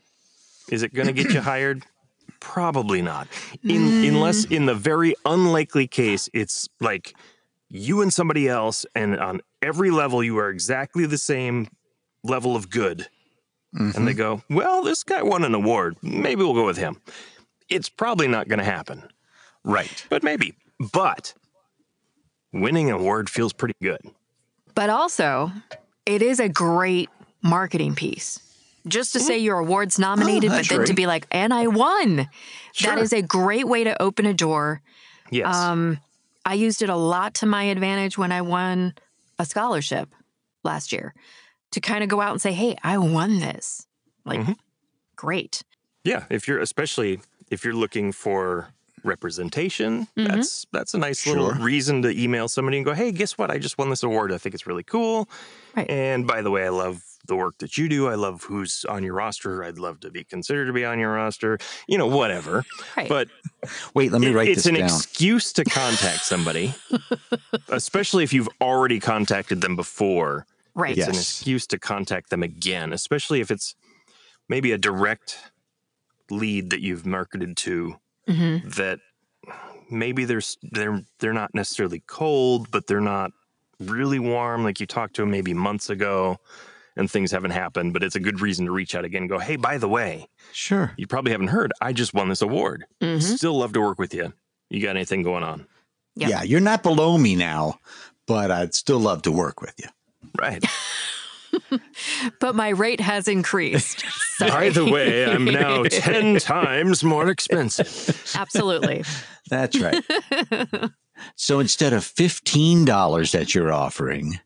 Is 0.69 0.81
it 0.83 0.93
going 0.93 1.07
to 1.07 1.13
get 1.13 1.31
you 1.33 1.41
hired? 1.53 1.83
Probably 2.39 3.01
not. 3.01 3.27
In, 3.63 4.03
Unless 4.05 4.45
in 4.45 4.65
the 4.65 4.75
very 4.75 5.15
unlikely 5.25 5.87
case, 5.87 6.29
it's 6.33 6.67
like 6.79 7.13
you 7.69 8.01
and 8.01 8.13
somebody 8.13 8.47
else, 8.47 8.85
and 8.95 9.19
on 9.19 9.41
every 9.61 9.91
level, 9.91 10.23
you 10.23 10.37
are 10.37 10.49
exactly 10.49 11.05
the 11.05 11.17
same 11.17 11.67
level 12.23 12.55
of 12.55 12.69
good. 12.69 13.07
And 13.73 14.07
they 14.07 14.13
go, 14.13 14.41
well, 14.49 14.83
this 14.83 15.03
guy 15.03 15.21
won 15.21 15.43
an 15.43 15.53
award. 15.53 15.97
Maybe 16.01 16.41
we'll 16.43 16.53
go 16.53 16.65
with 16.65 16.77
him. 16.77 17.01
It's 17.67 17.89
probably 17.89 18.27
not 18.29 18.47
going 18.47 18.59
to 18.59 18.63
happen, 18.65 19.03
Right. 19.65 20.05
but 20.09 20.23
maybe. 20.23 20.55
But 20.93 21.33
winning 22.51 22.89
an 22.89 22.95
award 22.95 23.29
feels 23.29 23.53
pretty 23.53 23.75
good. 23.81 23.99
But 24.73 24.89
also, 24.89 25.51
it 26.05 26.21
is 26.21 26.39
a 26.39 26.49
great 26.49 27.09
marketing 27.41 27.95
piece. 27.95 28.39
Just 28.87 29.13
to 29.13 29.19
say 29.19 29.39
your 29.39 29.57
award's 29.57 29.97
nominated, 29.97 30.51
I 30.51 30.57
but 30.57 30.69
then 30.69 30.85
to 30.85 30.93
be 30.93 31.07
like, 31.07 31.25
and 31.31 31.51
I 31.53 31.67
won. 31.67 32.27
Sure. 32.73 32.95
That 32.95 33.01
is 33.01 33.13
a 33.13 33.21
great 33.23 33.67
way 33.67 33.83
to 33.83 33.99
open 33.99 34.25
a 34.27 34.33
door. 34.33 34.81
Yes. 35.31 35.55
Um, 35.55 35.99
I 36.45 36.53
used 36.53 36.83
it 36.83 36.89
a 36.89 36.95
lot 36.95 37.33
to 37.35 37.47
my 37.47 37.63
advantage 37.63 38.15
when 38.17 38.31
I 38.31 38.41
won 38.41 38.93
a 39.39 39.45
scholarship 39.45 40.09
last 40.63 40.91
year 40.91 41.15
to 41.71 41.81
kind 41.81 42.03
of 42.03 42.09
go 42.09 42.21
out 42.21 42.31
and 42.31 42.41
say, 42.41 42.51
hey, 42.53 42.75
I 42.83 42.99
won 42.99 43.39
this. 43.39 43.87
Like, 44.23 44.41
Mhm. 44.41 44.55
great. 45.15 45.63
Yeah, 46.03 46.25
if 46.29 46.47
you're 46.47 46.59
especially 46.59 47.21
if 47.49 47.65
you're 47.65 47.73
looking 47.73 48.11
for 48.11 48.67
representation, 49.05 50.07
Mhm. 50.17 50.27
that's 50.27 50.65
that's 50.73 50.93
a 50.93 50.97
nice 50.97 51.25
little 51.27 51.51
reason 51.51 52.01
to 52.01 52.09
email 52.09 52.47
somebody 52.47 52.77
and 52.77 52.85
go, 52.85 52.93
"Hey, 52.93 53.11
guess 53.11 53.37
what? 53.37 53.49
I 53.51 53.57
just 53.57 53.77
won 53.77 53.89
this 53.89 54.03
award. 54.03 54.31
I 54.31 54.37
think 54.37 54.53
it's 54.55 54.67
really 54.67 54.83
cool." 54.83 55.29
Right. 55.75 55.89
And 55.89 56.25
by 56.27 56.41
the 56.41 56.51
way, 56.51 56.65
I 56.65 56.69
love 56.69 57.01
the 57.27 57.35
work 57.35 57.57
that 57.57 57.75
you 57.77 57.89
do. 57.89 58.07
I 58.07 58.15
love 58.15 58.43
who's 58.43 58.85
on 58.87 59.03
your 59.03 59.13
roster. 59.15 59.63
I'd 59.63 59.79
love 59.79 59.99
to 60.01 60.11
be 60.11 60.23
considered 60.23 60.65
to 60.67 60.73
be 60.73 60.85
on 60.85 60.99
your 60.99 61.13
roster. 61.13 61.57
You 61.87 61.97
know, 61.97 62.05
whatever. 62.07 62.63
Right. 62.95 63.09
But 63.09 63.29
Wait, 63.95 64.11
let 64.11 64.21
me 64.21 64.27
it- 64.27 64.33
write 64.35 64.47
it's 64.49 64.63
this 64.63 64.65
an 64.67 64.75
down. 64.75 64.83
excuse 64.85 65.51
to 65.53 65.63
contact 65.63 66.23
somebody, 66.25 66.73
especially 67.69 68.23
if 68.23 68.33
you've 68.33 68.49
already 68.61 68.99
contacted 68.99 69.61
them 69.61 69.75
before. 69.75 70.45
right. 70.75 70.97
It's 70.97 71.07
an 71.07 71.15
excuse 71.15 71.65
to 71.67 71.79
contact 71.79 72.29
them 72.29 72.43
again, 72.43 72.91
especially 72.93 73.39
if 73.41 73.49
it's 73.49 73.75
maybe 74.49 74.71
a 74.71 74.77
direct 74.77 75.37
lead 76.29 76.69
that 76.71 76.81
you've 76.81 77.05
marketed 77.05 77.55
to 77.57 77.95
hmm 78.27 78.57
that 78.77 78.99
maybe 79.89 80.25
they're 80.25 80.41
they're 80.71 81.01
they're 81.19 81.33
not 81.33 81.53
necessarily 81.53 82.01
cold, 82.07 82.69
but 82.71 82.87
they're 82.87 83.01
not 83.01 83.31
really 83.79 84.19
warm. 84.19 84.63
Like 84.63 84.79
you 84.79 84.85
talked 84.85 85.15
to 85.15 85.21
them 85.21 85.31
maybe 85.31 85.53
months 85.53 85.89
ago, 85.89 86.37
and 86.95 87.09
things 87.09 87.31
haven't 87.31 87.51
happened. 87.51 87.93
But 87.93 88.03
it's 88.03 88.15
a 88.15 88.19
good 88.19 88.41
reason 88.41 88.65
to 88.65 88.71
reach 88.71 88.95
out 88.95 89.05
again. 89.05 89.23
and 89.23 89.29
Go, 89.29 89.37
hey, 89.39 89.55
by 89.57 89.77
the 89.77 89.89
way, 89.89 90.27
Sure. 90.51 90.91
you 90.97 91.07
probably 91.07 91.31
haven't 91.31 91.47
heard. 91.49 91.71
I 91.81 91.93
just 91.93 92.13
won 92.13 92.29
this 92.29 92.41
award. 92.41 92.85
hmm 93.01 93.19
Still 93.19 93.57
love 93.59 93.73
to 93.73 93.81
work 93.81 93.99
with 93.99 94.13
you. 94.13 94.33
You 94.69 94.81
got 94.81 94.95
anything 94.95 95.21
going 95.23 95.43
on? 95.43 95.67
Yep. 96.15 96.29
Yeah, 96.29 96.43
you're 96.43 96.61
not 96.61 96.81
below 96.81 97.17
me 97.17 97.35
now, 97.35 97.79
but 98.25 98.49
I'd 98.49 98.73
still 98.73 98.99
love 98.99 99.21
to 99.23 99.31
work 99.31 99.61
with 99.61 99.75
you. 99.77 99.89
Right. 100.39 100.63
but 102.39 102.55
my 102.55 102.69
rate 102.69 103.01
has 103.01 103.27
increased. 103.27 104.03
By 104.39 104.47
Sorry. 104.47 104.69
the 104.69 104.85
way, 104.85 105.25
I'm 105.25 105.45
now 105.45 105.83
10 105.89 106.37
times 106.39 107.03
more 107.03 107.29
expensive. 107.29 108.33
Absolutely. 108.35 109.03
That's 109.49 109.79
right. 109.79 110.03
so 111.35 111.59
instead 111.59 111.93
of 111.93 112.03
$15 112.03 113.31
that 113.31 113.55
you're 113.55 113.71
offering, 113.71 114.39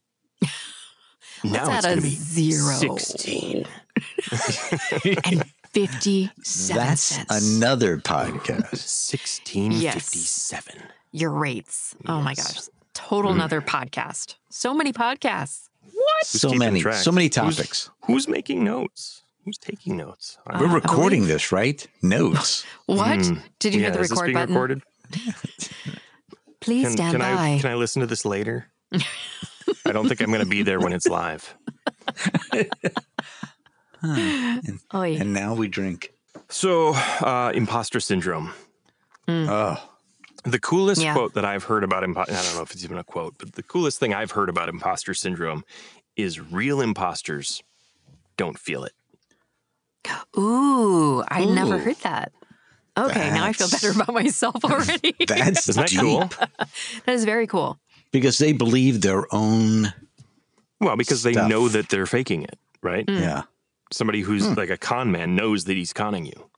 Now 1.44 1.68
Let's 1.68 1.78
it's 1.78 1.86
going 1.86 1.98
to 1.98 2.04
be 2.04 2.10
zero. 2.10 2.98
16. 2.98 3.66
and 5.26 5.46
57 5.72 6.76
that's 6.76 7.02
cents. 7.02 7.56
another 7.56 7.98
podcast. 7.98 9.14
1657. 9.14 10.76
Your 11.12 11.32
rates. 11.32 11.96
Oh 12.08 12.22
my 12.22 12.34
gosh. 12.34 12.60
Total 12.94 13.32
hmm. 13.32 13.38
another 13.38 13.62
podcast. 13.62 14.36
So 14.50 14.74
many 14.74 14.92
podcasts. 14.92 15.70
Who's 15.86 16.42
so 16.42 16.54
many, 16.54 16.82
so 16.82 17.12
many 17.12 17.26
Who's- 17.28 17.36
topics. 17.36 17.90
Who's, 18.06 18.28
making 18.28 18.64
notes? 18.64 19.24
Who's 19.50 19.58
taking 19.58 19.98
notes? 19.98 20.38
Uh, 20.46 20.60
We're 20.62 20.68
recording 20.68 21.22
believe- 21.22 21.34
this, 21.34 21.52
right? 21.52 21.88
Notes. 22.04 22.64
What? 22.86 23.26
Hmm. 23.26 23.40
Did 23.58 23.74
you 23.74 23.82
yeah, 23.82 23.88
hit 23.88 23.94
the 23.96 24.00
is 24.02 24.10
this 24.10 24.20
record 24.20 24.26
being 24.28 24.36
button? 24.36 24.54
recorded? 24.54 24.82
Please 26.60 26.84
Can, 26.84 26.92
stand 26.92 27.12
can 27.14 27.20
by. 27.22 27.56
I 27.56 27.58
can 27.60 27.72
I 27.72 27.74
listen 27.74 28.02
to 28.02 28.06
this 28.06 28.26
later? 28.26 28.68
I 28.94 29.92
don't 29.92 30.08
think 30.08 30.22
I'm 30.22 30.28
going 30.28 30.44
to 30.44 30.46
be 30.50 30.62
there 30.62 30.80
when 30.80 30.94
it's 30.94 31.08
live. 31.08 31.56
Oy. 34.94 35.18
And 35.20 35.34
now 35.34 35.56
we 35.56 35.68
drink. 35.68 36.12
So, 36.48 36.94
uh, 36.94 37.52
imposter 37.56 38.00
syndrome. 38.00 38.54
Oh, 39.28 39.78
The 40.44 40.60
coolest 40.60 41.02
Yeah. 41.02 41.14
quote 41.14 41.34
that 41.34 41.46
I've 41.46 41.64
heard 41.64 41.84
about 41.84 42.04
imposter 42.04 42.34
I 42.36 42.44
don't 42.44 42.56
know 42.56 42.62
if 42.62 42.72
it's 42.72 42.84
even 42.84 43.00
a 43.00 43.04
quote, 43.04 43.34
but 43.40 43.54
the 43.54 43.64
coolest 43.64 44.00
thing 44.00 44.14
I've 44.14 44.32
heard 44.32 44.50
about 44.50 44.70
imposter 44.70 45.16
syndrome 45.16 45.64
is 46.16 46.40
real 46.40 46.82
imposters 46.82 47.64
don't 48.38 48.60
feel 48.60 48.84
it. 48.84 48.94
Ooh, 50.38 51.24
I 51.28 51.46
never 51.46 51.78
heard 51.78 51.98
that. 51.98 52.32
Okay, 52.98 53.30
now 53.30 53.46
I 53.46 53.54
feel 53.54 53.70
better 53.70 53.92
about 53.92 54.14
myself 54.14 54.56
already. 54.66 55.16
that's 55.28 55.70
Isn't 55.70 55.82
that 55.82 56.00
cool? 56.00 56.20
that 57.06 57.14
is 57.14 57.24
very 57.26 57.48
cool. 57.48 57.80
Because 58.12 58.38
they 58.40 58.52
believe 58.52 59.02
their 59.02 59.26
own. 59.34 59.94
Well, 60.82 60.98
because 60.98 61.24
they 61.24 61.34
know 61.34 61.68
that 61.70 61.90
they're 61.90 62.06
faking 62.06 62.44
it, 62.44 62.58
right? 62.82 63.06
Yeah. 63.08 63.44
Somebody 63.92 64.22
who's 64.22 64.46
Hmm. 64.48 64.54
like 64.54 64.70
a 64.70 64.78
con 64.78 65.12
man 65.12 65.36
knows 65.36 65.66
that 65.66 65.76
he's 65.78 65.94
conning 65.94 66.26
you. 66.26 66.50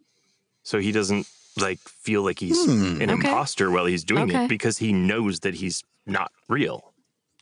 So 0.63 0.79
he 0.79 0.91
doesn't 0.91 1.27
like 1.59 1.79
feel 1.79 2.23
like 2.23 2.39
he's 2.39 2.63
Hmm. 2.65 3.01
an 3.01 3.09
Okay. 3.09 3.11
imposter 3.13 3.69
while 3.71 3.85
he's 3.85 4.03
doing 4.03 4.29
Okay. 4.31 4.45
it 4.45 4.47
because 4.47 4.77
he 4.77 4.93
knows 4.93 5.41
that 5.41 5.55
he's 5.55 5.83
not 6.05 6.31
real, 6.47 6.93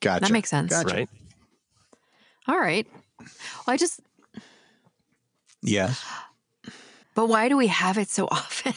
Gotcha. 0.01 0.21
That 0.21 0.31
makes 0.31 0.49
sense. 0.49 0.71
Gotcha. 0.71 0.93
right? 0.95 1.09
All 2.47 2.59
right. 2.59 2.88
Well, 3.19 3.27
I 3.67 3.77
just, 3.77 3.99
Yes. 5.62 6.04
but 7.15 7.28
why 7.28 7.50
do 7.50 7.58
we 7.58 7.67
have 7.67 7.98
it 7.98 8.10
so 8.10 8.26
often? 8.32 8.74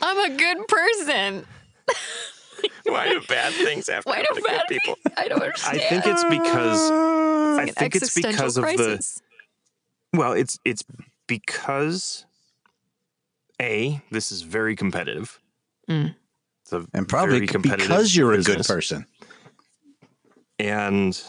I'm 0.00 0.32
a 0.32 0.36
good 0.36 0.66
person. 0.68 1.44
Why 2.84 3.08
do 3.08 3.20
bad 3.28 3.52
things 3.54 3.88
have 3.88 4.04
to 4.04 4.10
Why 4.10 4.18
happen 4.18 4.36
do 4.36 4.42
to 4.42 4.48
good 4.48 4.62
people? 4.68 4.94
I 5.16 5.26
don't 5.28 5.42
understand. 5.42 5.80
I 5.80 5.88
think 5.88 6.06
it's 6.06 6.24
because 6.24 6.90
I 7.58 7.66
think 7.66 7.96
it's 7.96 8.04
existential 8.04 8.32
because 8.32 8.56
of 8.56 8.64
the. 8.64 9.20
Well, 10.14 10.32
it's 10.32 10.58
it's 10.64 10.84
because 11.26 12.24
a 13.60 14.00
this 14.12 14.30
is 14.30 14.42
very 14.42 14.76
competitive. 14.76 15.40
Mm. 15.90 16.14
It's 16.62 16.72
a 16.72 16.86
And 16.94 17.08
probably 17.08 17.36
very 17.38 17.46
competitive 17.48 17.88
because 17.88 18.14
you're 18.14 18.32
a 18.32 18.42
good 18.42 18.64
person. 18.64 19.06
and 20.58 21.20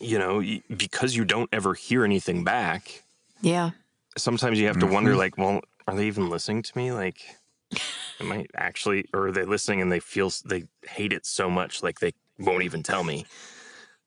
you 0.00 0.18
know 0.18 0.42
because 0.76 1.14
you 1.16 1.24
don't 1.24 1.48
ever 1.52 1.74
hear 1.74 2.04
anything 2.04 2.44
back. 2.44 3.02
Yeah. 3.40 3.70
Sometimes 4.16 4.58
you 4.60 4.66
have 4.66 4.78
to 4.78 4.86
wonder, 4.86 5.12
Mhm. 5.14 5.18
like, 5.18 5.38
well, 5.38 5.60
are 5.86 5.96
they 5.96 6.06
even 6.06 6.28
listening 6.28 6.62
to 6.62 6.78
me? 6.78 6.92
Like, 6.92 7.22
am 8.20 8.30
I 8.32 8.46
actually, 8.54 9.06
or 9.14 9.28
are 9.28 9.32
they 9.32 9.44
listening 9.44 9.80
and 9.80 9.90
they 9.90 10.00
feel 10.00 10.30
they 10.44 10.64
hate 10.86 11.12
it 11.12 11.24
so 11.26 11.48
much, 11.50 11.82
like 11.82 12.00
they 12.00 12.12
won't 12.38 12.62
even 12.62 12.82
tell 12.82 13.04
me? 13.04 13.24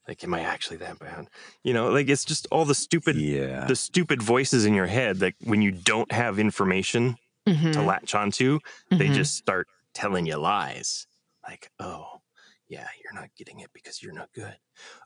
Like, 0.07 0.23
am 0.23 0.33
I 0.35 0.41
actually 0.41 0.77
that 0.77 0.99
bad? 0.99 1.27
You 1.63 1.73
know, 1.73 1.89
like 1.89 2.07
it's 2.07 2.23
just 2.23 2.45
all 2.51 2.65
the 2.65 2.75
stupid 2.75 3.15
Yeah. 3.15 3.65
the 3.65 3.75
stupid 3.75 4.21
voices 4.21 4.63
in 4.65 4.75
your 4.75 4.85
head 4.87 5.17
that 5.19 5.33
when 5.43 5.61
you 5.63 5.71
don't 5.71 6.11
have 6.11 6.37
information 6.37 7.17
to 7.47 7.53
Mhm. 7.53 7.85
latch 7.85 8.13
onto, 8.13 8.59
they 8.91 9.07
Mhm. 9.09 9.13
just 9.15 9.35
start 9.35 9.67
telling 9.93 10.27
you 10.27 10.37
lies. 10.37 11.07
Like, 11.47 11.71
oh, 11.79 12.21
yeah, 12.67 12.88
you're 13.04 13.19
not 13.19 13.30
getting 13.38 13.60
it 13.60 13.69
because 13.73 14.01
you're 14.01 14.13
not 14.13 14.30
good. 14.34 14.58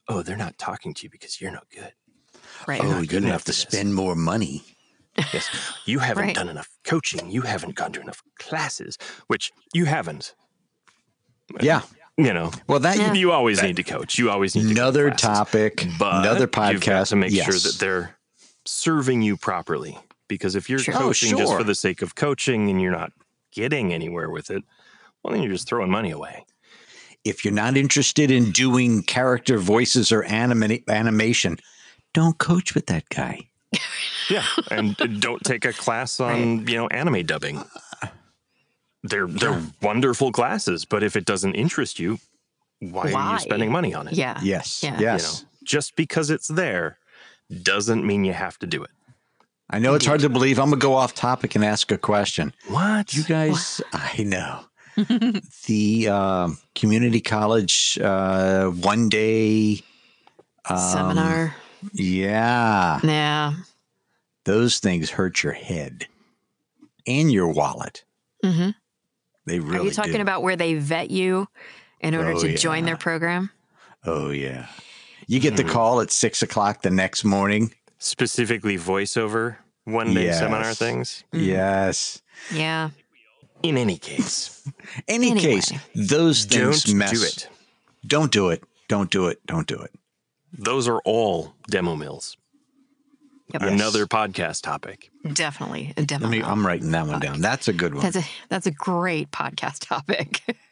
Oh, 0.08 0.22
they're 0.24 0.38
not 0.38 0.58
talking 0.58 0.94
to 0.96 1.04
you 1.04 1.10
because 1.10 1.40
you're 1.42 1.52
not 1.52 1.68
good. 1.70 1.94
right. 2.68 2.82
Oh, 2.84 2.98
you're 2.98 3.06
going 3.06 3.24
to 3.24 3.32
have 3.32 3.44
to 3.46 3.54
spend 3.54 3.96
more 3.96 4.16
money. 4.16 4.64
Yes, 5.34 5.50
you 5.86 6.00
haven't 6.10 6.26
Right. 6.26 6.36
done 6.36 6.50
enough 6.50 6.70
coaching. 6.84 7.30
You 7.30 7.42
haven't 7.42 7.76
gone 7.76 7.92
to 7.94 8.02
enough 8.02 8.22
classes, 8.40 8.98
which 9.28 9.52
you 9.74 9.86
haven't. 9.86 10.34
Yeah. 11.62 11.82
You 12.18 12.34
know, 12.34 12.52
Well, 12.68 12.80
that 12.82 12.98
Yeah. 12.98 13.14
you 13.14 13.32
always 13.32 13.62
need 13.64 13.78
to 13.78 13.84
coach. 13.84 14.18
You 14.20 14.30
always 14.30 14.54
need 14.56 14.64
to 14.64 14.68
to 14.68 14.82
another 14.82 15.10
topic, 15.10 15.86
but 15.98 16.16
another 16.16 16.48
podcast 16.48 17.10
to 17.10 17.16
make 17.16 17.32
sure 17.32 17.54
that 17.54 17.78
they're 17.80 18.18
serving 18.66 19.22
you 19.22 19.38
properly. 19.38 19.98
Because 20.28 20.56
if 20.56 20.70
you're 20.70 20.80
Sure. 20.80 20.96
Oh, 20.96 21.00
coaching 21.00 21.38
just 21.38 21.54
for 21.54 21.64
the 21.64 21.74
sake 21.76 22.02
of 22.02 22.16
coaching 22.16 22.70
and 22.70 22.82
you're 22.82 22.92
not 22.92 23.14
getting 23.52 23.94
anywhere 23.94 24.30
with 24.30 24.52
it, 24.52 24.64
well, 25.24 25.34
then 25.34 25.42
you're 25.42 25.52
just 25.54 25.68
throwing 25.68 25.90
money 25.90 26.12
away. 26.12 26.46
If 27.30 27.46
you're 27.46 27.54
not 27.54 27.78
interested 27.78 28.32
in 28.32 28.52
doing 28.52 29.04
character 29.04 29.58
voices 29.58 30.12
or 30.12 30.24
anima- 30.24 30.80
animation, 30.88 31.58
don't 32.14 32.38
coach 32.38 32.76
with 32.76 32.88
that 32.88 33.08
guy. 33.10 33.48
Yeah, 34.30 34.46
and 34.70 34.96
don't 35.20 35.44
take 35.44 35.66
a 35.66 35.74
class 35.74 36.20
on 36.20 36.68
you 36.68 36.76
know 36.78 36.88
anime 36.90 37.26
dubbing. 37.26 37.58
Uh, 38.04 38.08
they're 39.04 39.26
they're 39.26 39.60
wonderful 39.82 40.32
classes, 40.32 40.86
but 40.86 41.02
if 41.02 41.16
it 41.16 41.26
doesn't 41.26 41.56
interest 41.56 41.98
you, 42.00 42.20
why, 42.80 43.12
are 43.12 43.34
you 43.34 43.40
spending 43.40 43.72
money 43.72 43.92
on 43.96 44.08
it? 44.08 44.14
Yeah. 44.14 44.40
Yes. 44.44 44.84
Yeah. 44.84 44.98
You 45.00 45.06
Yes. 45.06 45.42
know, 45.42 45.48
just 45.64 45.96
because 45.96 46.30
it's 46.30 46.48
there 46.48 47.00
doesn't 47.64 48.06
mean 48.06 48.24
you 48.24 48.34
have 48.34 48.60
to 48.60 48.68
do 48.68 48.84
it. 48.84 48.92
I 49.72 49.80
know 49.80 49.96
it's 49.96 50.06
hard 50.06 50.22
to 50.22 50.30
believe. 50.30 50.60
I'm 50.60 50.70
going 50.70 50.80
to 50.80 50.84
go 50.86 50.94
off 50.94 51.16
topic 51.16 51.56
and 51.56 51.66
ask 51.66 51.92
a 51.92 51.98
question. 51.98 52.54
What? 52.68 53.16
You 53.16 53.24
guys, 53.24 53.82
I 53.94 54.22
know. 54.24 54.66
the 55.68 56.08
um, 56.10 56.58
community 56.76 57.22
college 57.22 57.98
uh, 58.02 58.68
one 58.68 59.10
day 59.10 59.82
um, 60.70 60.78
Seminar. 60.78 61.56
Yeah. 61.94 63.00
Yeah. 63.04 63.54
Those 64.46 64.80
things 64.80 65.10
hurt 65.12 65.44
your 65.44 65.54
head 65.54 66.08
and 67.08 67.32
your 67.32 67.48
wallet. 67.48 68.04
hmm 68.44 68.70
They 69.46 69.60
really 69.60 69.80
Are 69.80 69.84
you 69.86 69.92
talking 69.92 70.14
do. 70.14 70.22
about 70.22 70.44
where 70.44 70.56
they 70.56 70.76
vet 70.76 71.12
you 71.12 71.48
in 72.02 72.16
order 72.16 72.32
Oh, 72.32 72.42
to 72.42 72.58
join 72.58 72.86
their 72.86 72.98
program? 72.98 73.50
Oh, 74.06 74.30
yeah. 74.32 74.68
You 75.28 75.40
get 75.40 75.58
the 75.58 75.64
Hmm. 75.64 75.70
call 75.70 76.02
at 76.02 76.12
six 76.12 76.42
o'clock 76.42 76.82
the 76.82 76.90
next 76.90 77.24
morning. 77.24 77.74
Specifically, 78.00 78.78
voiceover 78.78 79.58
one 79.84 80.14
day 80.14 80.32
seminar 80.32 80.74
things. 80.74 81.24
Mm. 81.34 81.46
Yes. 81.46 82.22
Yeah. 82.54 82.90
In 83.64 83.78
any 83.78 83.98
case, 83.98 84.64
Any 85.08 85.32
Anyway. 85.32 85.56
case, 85.56 85.72
those 85.96 86.46
things 86.46 86.84
don't 86.84 86.98
mess. 86.98 87.12
do 87.12 87.24
it. 87.26 87.50
Don't 88.08 88.32
do 88.32 88.50
it. 88.50 88.64
Don't 88.88 89.10
do 89.12 89.28
it. 89.28 89.40
Don't 89.46 89.68
do 89.68 89.80
it. 89.82 89.92
Those 90.54 90.88
are 90.88 91.00
all 91.06 91.54
demo 91.70 91.96
mills. 91.96 92.38
Yep. 93.54 93.62
Yes. 93.64 93.72
Another 93.72 94.06
podcast 94.08 94.62
topic. 94.64 95.10
Definitely. 95.34 95.94
A 95.98 96.04
demo. 96.04 96.26
Let 96.26 96.32
me, 96.32 96.40
mill. 96.40 96.48
I'm 96.48 96.66
writing 96.66 96.92
that 96.92 97.08
one 97.08 97.20
down. 97.20 97.42
That's 97.42 97.68
a 97.68 97.74
good 97.74 97.94
one. 97.96 98.04
that's 98.04 98.16
a 98.16 98.24
that's 98.48 98.68
a 98.68 98.72
great 98.72 99.32
podcast 99.32 99.88
topic. 99.88 100.42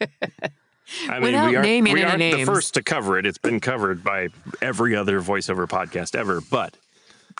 I 1.08 1.14
mean, 1.14 1.22
Without 1.22 1.50
we 1.50 1.56
aren't, 1.56 1.66
naming 1.68 1.92
we 1.92 2.02
aren't 2.02 2.18
the 2.18 2.44
first 2.44 2.74
to 2.74 2.82
cover 2.82 3.18
it. 3.18 3.26
It's 3.26 3.36
been 3.36 3.60
covered 3.60 4.02
by 4.02 4.28
every 4.62 4.96
other 4.96 5.20
voiceover 5.20 5.66
podcast 5.68 6.14
ever, 6.14 6.40
but 6.40 6.76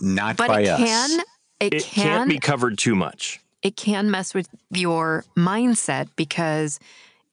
Not 0.03 0.37
but 0.37 0.49
by 0.49 0.61
it 0.63 0.69
us. 0.69 0.79
can 0.81 1.21
it, 1.61 1.75
it 1.75 1.85
can 1.85 2.05
can't 2.05 2.29
be 2.31 2.39
covered 2.39 2.77
too 2.77 2.95
much. 2.95 3.41
It 3.62 3.77
can 3.77 4.11
mess 4.11 4.35
with 4.35 4.49
your 4.71 5.25
mindset 5.37 6.09
because 6.16 6.79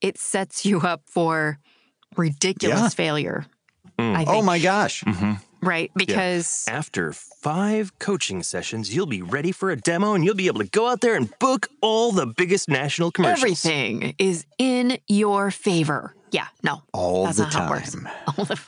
it 0.00 0.18
sets 0.18 0.64
you 0.66 0.80
up 0.80 1.02
for 1.06 1.58
ridiculous 2.16 2.80
Yeah. 2.80 2.88
failure. 2.88 3.46
Mm. 3.98 4.12
I 4.14 4.24
think 4.24 4.28
Oh 4.30 4.42
my 4.42 4.58
gosh. 4.58 5.02
right 5.62 5.90
because 5.96 6.64
After 6.68 7.12
five 7.12 7.98
coaching 7.98 8.42
sessions, 8.42 8.94
you'll 8.94 9.06
be 9.06 9.22
ready 9.22 9.52
for 9.52 9.70
a 9.70 9.76
demo 9.76 10.14
and 10.14 10.24
you'll 10.24 10.34
be 10.34 10.48
able 10.48 10.60
to 10.60 10.68
go 10.68 10.88
out 10.88 11.00
there 11.00 11.14
and 11.14 11.32
book 11.38 11.68
all 11.80 12.12
the 12.12 12.26
biggest 12.26 12.68
national 12.68 13.10
commercials. 13.10 13.42
everything 13.64 14.14
is 14.18 14.44
in 14.58 14.98
your 15.08 15.50
favor. 15.50 16.14
Yeah, 16.32 16.48
no, 16.62 16.82
All 16.92 17.24
that's 17.24 17.38
the 17.38 17.44
not 17.44 17.52
how 17.54 17.66
it 17.66 17.70
works. 17.70 17.92
time. 17.92 18.08
All 18.36 18.44
the 18.44 18.60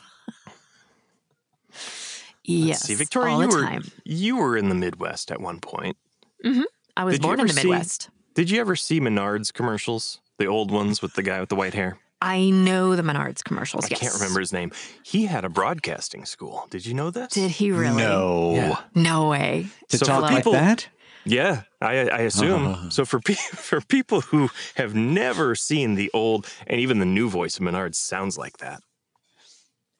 yes, 2.43 2.81
See, 2.83 2.95
Victoria, 2.95 3.33
all 3.35 3.43
you 3.43 3.49
the 3.51 3.55
were 3.57 3.63
time. 3.63 3.83
you 4.05 4.37
were 4.37 4.57
in 4.57 4.69
the 4.69 4.75
Midwest 4.75 5.31
at 5.31 5.39
one 5.41 5.59
point. 5.59 5.97
I 6.97 7.03
was 7.05 7.15
Did 7.15 7.23
you 7.23 7.27
born 7.27 7.39
in 7.39 7.45
ever 7.45 7.53
the 7.53 7.59
see- 7.61 7.67
Midwest. 7.69 8.09
Did 8.35 8.49
you 8.49 8.59
ever 8.61 8.75
see 8.75 8.99
Menards 9.01 9.51
commercials? 9.53 10.21
The 10.37 10.45
old 10.45 10.71
ones 10.71 11.01
with 11.01 11.13
the 11.13 11.23
guy 11.23 11.39
with 11.39 11.49
the 11.49 11.55
white 11.55 11.73
hair? 11.73 11.97
I 12.21 12.49
know 12.49 12.95
the 12.95 13.01
Menards 13.01 13.43
commercials. 13.43 13.89
Yes. 13.89 13.91
I 14.01 14.03
yes. 14.05 14.11
can't 14.11 14.21
remember 14.21 14.39
his 14.41 14.51
name. 14.53 14.71
He 15.03 15.25
had 15.25 15.45
a 15.45 15.49
broadcasting 15.49 16.25
school. 16.25 16.67
Did 16.69 16.85
you 16.85 16.93
know 16.93 17.09
this? 17.11 17.33
Did 17.33 17.51
he 17.51 17.71
really? 17.71 17.95
No. 17.97 18.53
Yeah. 18.55 18.79
No 18.95 19.29
way. 19.29 19.67
To 19.89 19.97
So 19.97 20.05
talk 20.05 20.15
for 20.17 20.21
like 20.23 20.35
people- 20.37 20.51
that? 20.53 20.87
Yeah, 21.25 21.63
I, 21.81 22.09
I 22.09 22.19
assume. 22.21 22.65
Uh. 22.67 22.89
So 22.89 23.03
for 23.05 23.19
pe- 23.19 23.33
for 23.53 23.81
people 23.81 24.21
who 24.21 24.49
have 24.75 24.95
never 24.95 25.53
seen 25.53 25.95
the 25.95 26.09
old 26.13 26.47
and 26.65 26.79
even 26.79 26.99
the 26.99 27.05
new 27.05 27.29
voice 27.29 27.57
of 27.57 27.63
Menards 27.63 27.95
sounds 27.95 28.37
like 28.37 28.57
that. 28.57 28.81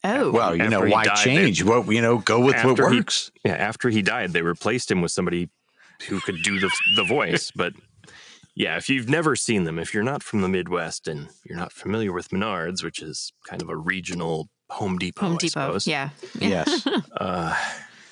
Oh. 0.04 0.32
Well, 0.32 0.56
you 0.56 0.69
know, 0.69 0.78
After 0.78 0.86
he 0.88 0.91
why 0.93 1.04
died, 1.04 1.17
change? 1.17 1.63
Well, 1.63 1.91
you 1.91 2.02
know, 2.02 2.19
go 2.19 2.39
with 2.39 2.56
what 2.63 2.71
After 2.80 2.89
he- 2.89 2.97
works. 2.99 3.32
Yeah, 3.43 3.54
after 3.56 3.89
he 3.89 4.02
died, 4.02 4.32
they 4.32 4.41
replaced 4.41 4.89
him 4.89 5.02
with 5.02 5.12
somebody 5.12 5.49
who 6.08 6.20
could 6.22 6.42
do 6.44 6.60
the 6.60 6.72
the 6.96 7.04
voice. 7.04 7.52
But 7.56 7.74
yeah, 8.56 8.78
if 8.78 8.90
you've 8.90 9.08
never 9.10 9.36
seen 9.36 9.64
them, 9.64 9.80
if 9.80 9.94
you're 9.94 10.04
not 10.04 10.22
from 10.24 10.42
the 10.42 10.50
Midwest 10.50 11.08
and 11.08 11.30
you're 11.46 11.58
not 11.58 11.72
familiar 11.72 12.12
with 12.12 12.30
Menards, 12.30 12.84
which 12.84 13.02
is 13.02 13.32
kind 13.48 13.62
of 13.62 13.70
a 13.70 13.76
regional 13.78 14.50
Home 14.70 14.98
Depot, 14.98 15.26
Home 15.26 15.36
I 15.36 15.38
Depot. 15.38 15.50
suppose. 15.50 15.88
Yeah. 15.88 16.10
Yes. 16.40 16.86
Uh, 17.18 17.56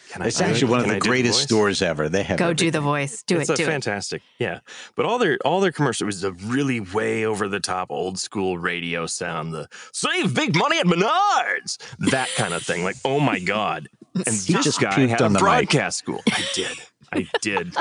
can 0.10 0.22
It's 0.22 0.40
I 0.42 0.48
actually 0.48 0.72
one 0.72 0.80
of 0.80 0.88
the 0.88 0.96
I 0.96 1.00
greatest 1.00 1.40
voice? 1.40 1.44
stores 1.44 1.82
ever. 1.82 2.08
They 2.08 2.24
have 2.24 2.40
Go 2.40 2.54
do 2.54 2.72
the 2.72 2.80
voice. 2.80 3.24
Do 3.24 3.40
it's 3.42 3.50
it. 3.50 3.54
a 3.54 3.56
Do 3.58 3.64
it. 3.64 3.66
fantastic, 3.68 4.22
yeah. 4.40 4.62
But 4.96 5.06
all 5.06 5.18
their 5.20 5.38
all 5.44 5.60
their 5.60 5.74
commercial 5.74 6.06
was 6.06 6.24
a 6.24 6.32
really 6.32 6.80
way 6.80 7.26
over 7.26 7.50
the 7.50 7.60
top 7.60 7.92
old 7.92 8.18
school 8.18 8.58
radio 8.58 9.06
sound. 9.06 9.54
The 9.54 9.68
save 9.92 10.34
big 10.34 10.56
money 10.56 10.80
at 10.80 10.86
Menards, 10.86 11.78
that 12.12 12.30
kind 12.38 12.54
of 12.54 12.64
thing. 12.64 12.86
Like, 12.86 12.96
oh 13.04 13.20
my 13.20 13.40
god! 13.40 13.90
And 14.16 14.28
He 14.34 14.54
this 14.54 14.64
just 14.66 14.80
guy 14.80 14.92
puked 14.96 15.10
had 15.10 15.22
a 15.22 15.26
on 15.26 15.34
the 15.34 15.40
mic. 15.40 15.44
broadcast 15.44 15.98
school. 16.00 16.22
I 16.32 16.42
did, 16.56 16.78
I 17.18 17.38
did. 17.42 17.76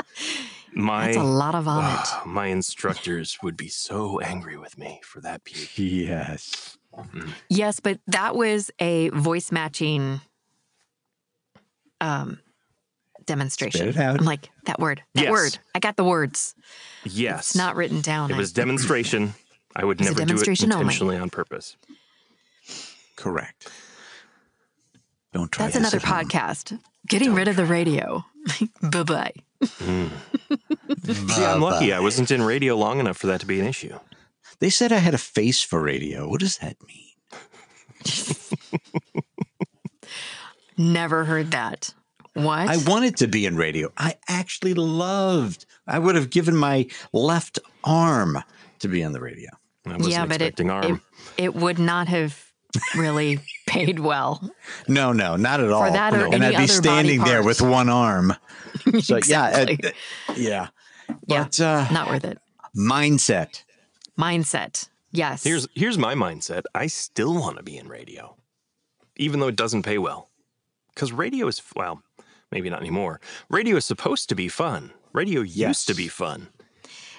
My 0.73 1.05
That's 1.07 1.17
a 1.17 1.23
lot 1.23 1.55
of 1.55 1.63
vomit. 1.65 1.89
ah, 1.91 2.23
my 2.27 2.47
instructors 2.47 3.37
would 3.41 3.57
be 3.57 3.67
so 3.69 4.19
angry 4.19 4.57
with 4.57 4.77
me 4.77 4.99
for 5.03 5.21
that 5.21 5.43
puke. 5.43 5.69
Yes. 5.77 6.77
Yes, 7.49 7.79
but 7.79 7.99
that 8.07 8.35
was 8.35 8.71
a 8.79 9.09
voice 9.09 9.51
matching 9.51 10.21
um 12.01 12.39
demonstration. 13.25 13.81
Spit 13.81 13.95
it 13.95 13.97
out. 14.01 14.19
I'm 14.19 14.25
like, 14.25 14.49
that 14.65 14.79
word. 14.79 15.03
That 15.15 15.23
Yes. 15.25 15.31
word. 15.31 15.57
I 15.75 15.79
got 15.79 15.95
the 15.97 16.03
words. 16.03 16.55
Yes, 17.03 17.49
It's 17.49 17.55
not 17.55 17.75
written 17.75 18.01
down. 18.01 18.31
It 18.31 18.35
I- 18.35 18.37
was 18.37 18.51
demonstration. 18.53 19.33
I 19.75 19.83
would 19.85 19.99
It's 19.99 20.05
never 20.09 20.15
do 20.19 20.23
it 20.23 20.27
demonstration 20.27 20.71
only. 20.71 20.81
intentionally 20.83 21.17
on 21.17 21.29
purpose. 21.29 21.75
Correct. 23.15 23.67
Don't 25.33 25.51
try 25.51 25.65
That's 25.65 25.75
another 25.77 25.97
at 25.97 26.03
home. 26.03 26.25
podcast. 26.25 26.79
Getting 27.07 27.33
rid 27.33 27.47
of 27.47 27.55
the 27.55 27.65
radio. 27.65 28.25
Bye 28.81 29.03
bye. 29.03 29.33
See, 29.63 30.09
I'm 31.43 31.61
lucky. 31.61 31.93
I 31.93 31.99
wasn't 31.99 32.31
in 32.31 32.41
radio 32.41 32.75
long 32.75 32.99
enough 32.99 33.17
for 33.17 33.27
that 33.27 33.39
to 33.41 33.45
be 33.45 33.59
an 33.59 33.65
issue. 33.65 33.97
They 34.59 34.69
said 34.69 34.91
I 34.91 34.97
had 34.97 35.13
a 35.13 35.19
face 35.19 35.61
for 35.61 35.81
radio. 35.81 36.27
What 36.29 36.39
does 36.39 36.57
that 36.57 36.77
mean? 36.87 37.07
Never 40.93 41.25
heard 41.25 41.51
that. 41.51 41.93
What? 42.33 42.67
I 42.67 42.77
wanted 42.77 43.17
to 43.17 43.27
be 43.27 43.45
in 43.45 43.55
radio. 43.55 43.91
I 43.97 44.15
actually 44.27 44.75
loved. 44.75 45.65
I 45.87 45.97
would 45.97 46.15
have 46.15 46.29
given 46.29 46.55
my 46.55 46.87
left 47.11 47.57
arm 47.83 48.43
to 48.79 48.87
be 48.87 49.03
on 49.03 49.11
the 49.11 49.19
radio. 49.19 49.49
I 49.85 49.97
wasn't 49.97 50.11
yeah, 50.11 50.25
but 50.25 50.41
it, 50.41 50.59
arm. 50.61 51.01
it 51.37 51.43
it 51.43 51.55
would 51.55 51.79
not 51.79 52.07
have 52.07 52.46
really 52.95 53.39
paid 53.67 53.99
well. 53.99 54.41
No, 54.87 55.11
no, 55.13 55.35
not 55.35 55.59
at 55.59 55.71
all. 55.71 55.85
For 55.85 55.91
that 55.91 56.13
or 56.13 56.25
and 56.25 56.35
any 56.35 56.45
I'd 56.45 56.49
be 56.51 56.55
other 56.63 56.67
standing 56.67 57.23
there 57.23 57.43
with 57.43 57.61
one 57.61 57.89
arm. 57.89 58.33
So 59.01 59.17
yeah, 59.25 59.47
Exactly. 59.61 59.79
uh, 59.83 59.89
uh, 60.31 60.33
yeah. 60.37 60.67
Yeah. 61.27 61.43
But 61.43 61.59
uh, 61.61 61.87
Not 61.91 62.09
worth 62.09 62.25
it. 62.25 62.37
mindset. 62.75 63.63
Mindset. 64.19 64.89
Yes. 65.11 65.43
Here's 65.43 65.67
here's 65.73 65.97
my 65.97 66.15
mindset. 66.15 66.63
I 66.75 66.87
still 66.87 67.33
want 67.33 67.57
to 67.57 67.63
be 67.63 67.77
in 67.77 67.87
radio, 67.87 68.35
even 69.15 69.39
though 69.39 69.47
it 69.47 69.55
doesn't 69.55 69.83
pay 69.83 69.97
well. 69.97 70.29
Because 70.93 71.13
radio 71.13 71.47
is 71.47 71.61
well, 71.75 72.01
maybe 72.51 72.69
not 72.69 72.81
anymore. 72.81 73.21
Radio 73.49 73.77
is 73.77 73.85
supposed 73.85 74.29
to 74.29 74.35
be 74.35 74.47
fun. 74.49 74.91
Radio 75.13 75.41
Yes. 75.41 75.67
used 75.69 75.87
to 75.87 75.93
be 75.95 76.07
fun, 76.07 76.49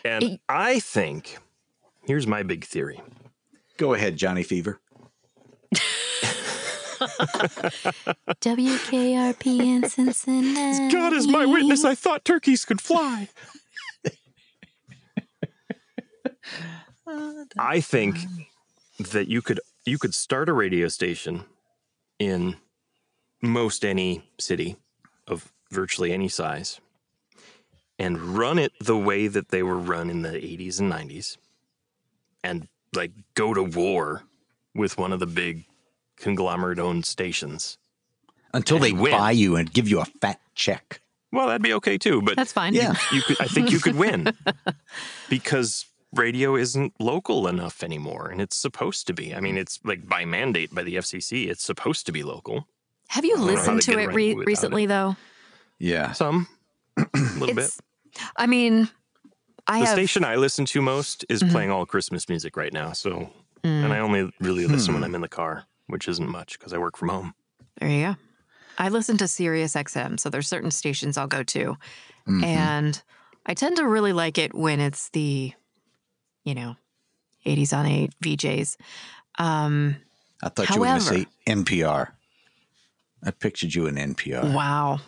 and 0.04 0.22
It- 0.24 0.40
I 0.48 0.80
think 0.80 1.38
here's 2.06 2.26
my 2.26 2.42
big 2.42 2.64
theory. 2.64 3.00
Go 3.78 3.94
ahead, 3.94 4.16
Johnny 4.16 4.42
Fever. 4.42 4.80
WKRP 8.40 9.61
in 9.61 9.88
Cincinnati. 9.88 10.88
God 10.92 11.12
is 11.12 11.26
my 11.26 11.44
witness. 11.46 11.85
I 11.85 11.94
thought 11.94 12.24
turkeys 12.24 12.64
could 12.64 12.81
fly. 12.81 13.28
I 17.59 17.81
think 17.81 18.16
that 18.98 19.28
you 19.28 19.42
could 19.42 19.61
you 19.85 19.98
could 19.98 20.14
start 20.14 20.48
a 20.48 20.52
radio 20.52 20.88
station 20.88 21.44
in 22.18 22.57
most 23.40 23.85
any 23.85 24.22
city 24.38 24.76
of 25.26 25.52
virtually 25.70 26.12
any 26.12 26.28
size 26.28 26.81
and 27.98 28.37
run 28.37 28.59
it 28.59 28.72
the 28.81 28.96
way 28.96 29.26
that 29.26 29.48
they 29.48 29.62
were 29.62 29.78
run 29.78 30.11
in 30.11 30.22
the 30.22 30.31
80s 30.31 30.81
and 30.81 30.92
90s 30.92 31.37
and 32.42 32.68
like 32.94 33.12
go 33.35 33.54
to 33.54 33.62
war 33.62 34.22
with 34.74 34.98
one 34.98 35.12
of 35.12 35.20
the 35.20 35.26
big 35.26 35.64
conglomerate 36.18 36.78
owned 36.78 37.04
stations. 37.07 37.78
Until 38.54 38.76
And 38.78 38.85
they 38.85 38.92
win. 38.92 39.12
buy 39.12 39.31
you 39.33 39.57
and 39.57 39.72
give 39.72 39.88
you 39.88 40.00
a 40.00 40.04
fat 40.07 40.40
check. 40.54 41.00
Well, 41.33 41.46
that'd 41.48 41.62
be 41.62 41.74
okay 41.74 41.98
too, 41.98 42.22
but 42.22 42.37
That's 42.37 42.52
fine. 42.52 42.72
Yeah. 42.74 42.94
you 43.12 43.20
could 43.22 43.37
I 43.40 43.44
think 43.46 43.70
you 43.70 43.78
could 43.81 43.96
win 43.96 44.33
because 45.28 45.87
radio 46.14 46.57
isn't 46.57 46.94
local 46.98 47.46
enough 47.46 47.83
anymore 47.83 48.28
and 48.31 48.40
it's 48.40 48.57
supposed 48.57 49.07
to 49.09 49.12
be. 49.14 49.35
I 49.35 49.40
mean, 49.40 49.59
it's 49.59 49.78
like 49.85 50.09
by 50.09 50.24
mandate 50.24 50.74
by 50.74 50.83
the 50.83 50.96
FCC, 50.96 51.48
it's 51.48 51.62
supposed 51.62 52.07
to 52.07 52.12
be 52.12 52.22
local. 52.22 52.66
Have 53.09 53.24
you 53.24 53.37
don't 53.37 53.40
know 53.46 53.46
how 53.48 53.52
listened 53.54 53.83
to 53.83 53.92
to 53.92 53.98
it 53.98 54.07
re- 54.14 54.35
without 54.35 54.46
recently, 54.46 54.87
though? 54.87 55.16
Yeah. 55.78 56.12
Some 56.12 56.46
a 56.96 57.07
little 57.37 57.54
bit. 57.54 57.70
I 58.37 58.46
mean, 58.46 58.88
I 59.66 59.81
The 59.81 59.87
have. 59.87 59.94
station 59.94 60.24
I 60.24 60.37
listen 60.37 60.64
to 60.66 60.81
most 60.83 61.24
is 61.28 61.42
Mhm. 61.42 61.50
playing 61.52 61.70
all 61.70 61.85
Christmas 61.87 62.28
music 62.28 62.57
right 62.57 62.72
now. 62.72 62.92
So, 62.92 63.31
Mm, 63.64 63.85
and 63.85 63.92
I 63.92 63.98
only 63.98 64.31
really 64.40 64.66
listen 64.66 64.94
when 64.94 65.02
Hmm. 65.02 65.07
I'm 65.07 65.14
in 65.16 65.20
the 65.20 65.28
car, 65.28 65.64
which 65.88 66.07
isn't 66.09 66.29
much 66.29 66.59
because 66.59 66.72
I 66.72 66.79
work 66.79 66.96
from 66.96 67.09
home. 67.09 67.35
there 67.81 67.88
you 67.90 68.07
go. 68.07 68.16
I 68.79 68.88
listen 68.90 69.16
to 69.18 69.27
Sirius 69.29 69.74
XM, 69.74 70.18
so 70.20 70.31
there's 70.31 70.46
certain 70.48 70.70
stations 70.70 71.16
I'll 71.18 71.27
go 71.27 71.42
to, 71.42 71.77
Mhm. 72.29 72.44
and 72.44 73.03
I 73.46 73.55
tend 73.55 73.77
to 73.79 73.87
really 73.88 74.12
like 74.12 74.38
it 74.38 74.55
when 74.55 74.79
it's 74.81 75.09
the, 75.11 75.53
you 76.44 76.55
know, 76.55 76.77
80s 77.44 77.72
on 77.72 77.87
8 77.87 78.12
VJs. 78.22 78.77
Um, 79.38 79.96
I 80.42 80.48
thought 80.51 80.70
you 80.70 80.81
were 80.81 80.87
going 80.87 81.01
to 81.01 81.05
say 81.05 81.27
NPR. 81.46 82.12
I 83.24 83.31
pictured 83.33 83.74
you 83.74 83.87
in 83.87 83.96
NPR. 83.96 84.53
wow. 84.55 85.01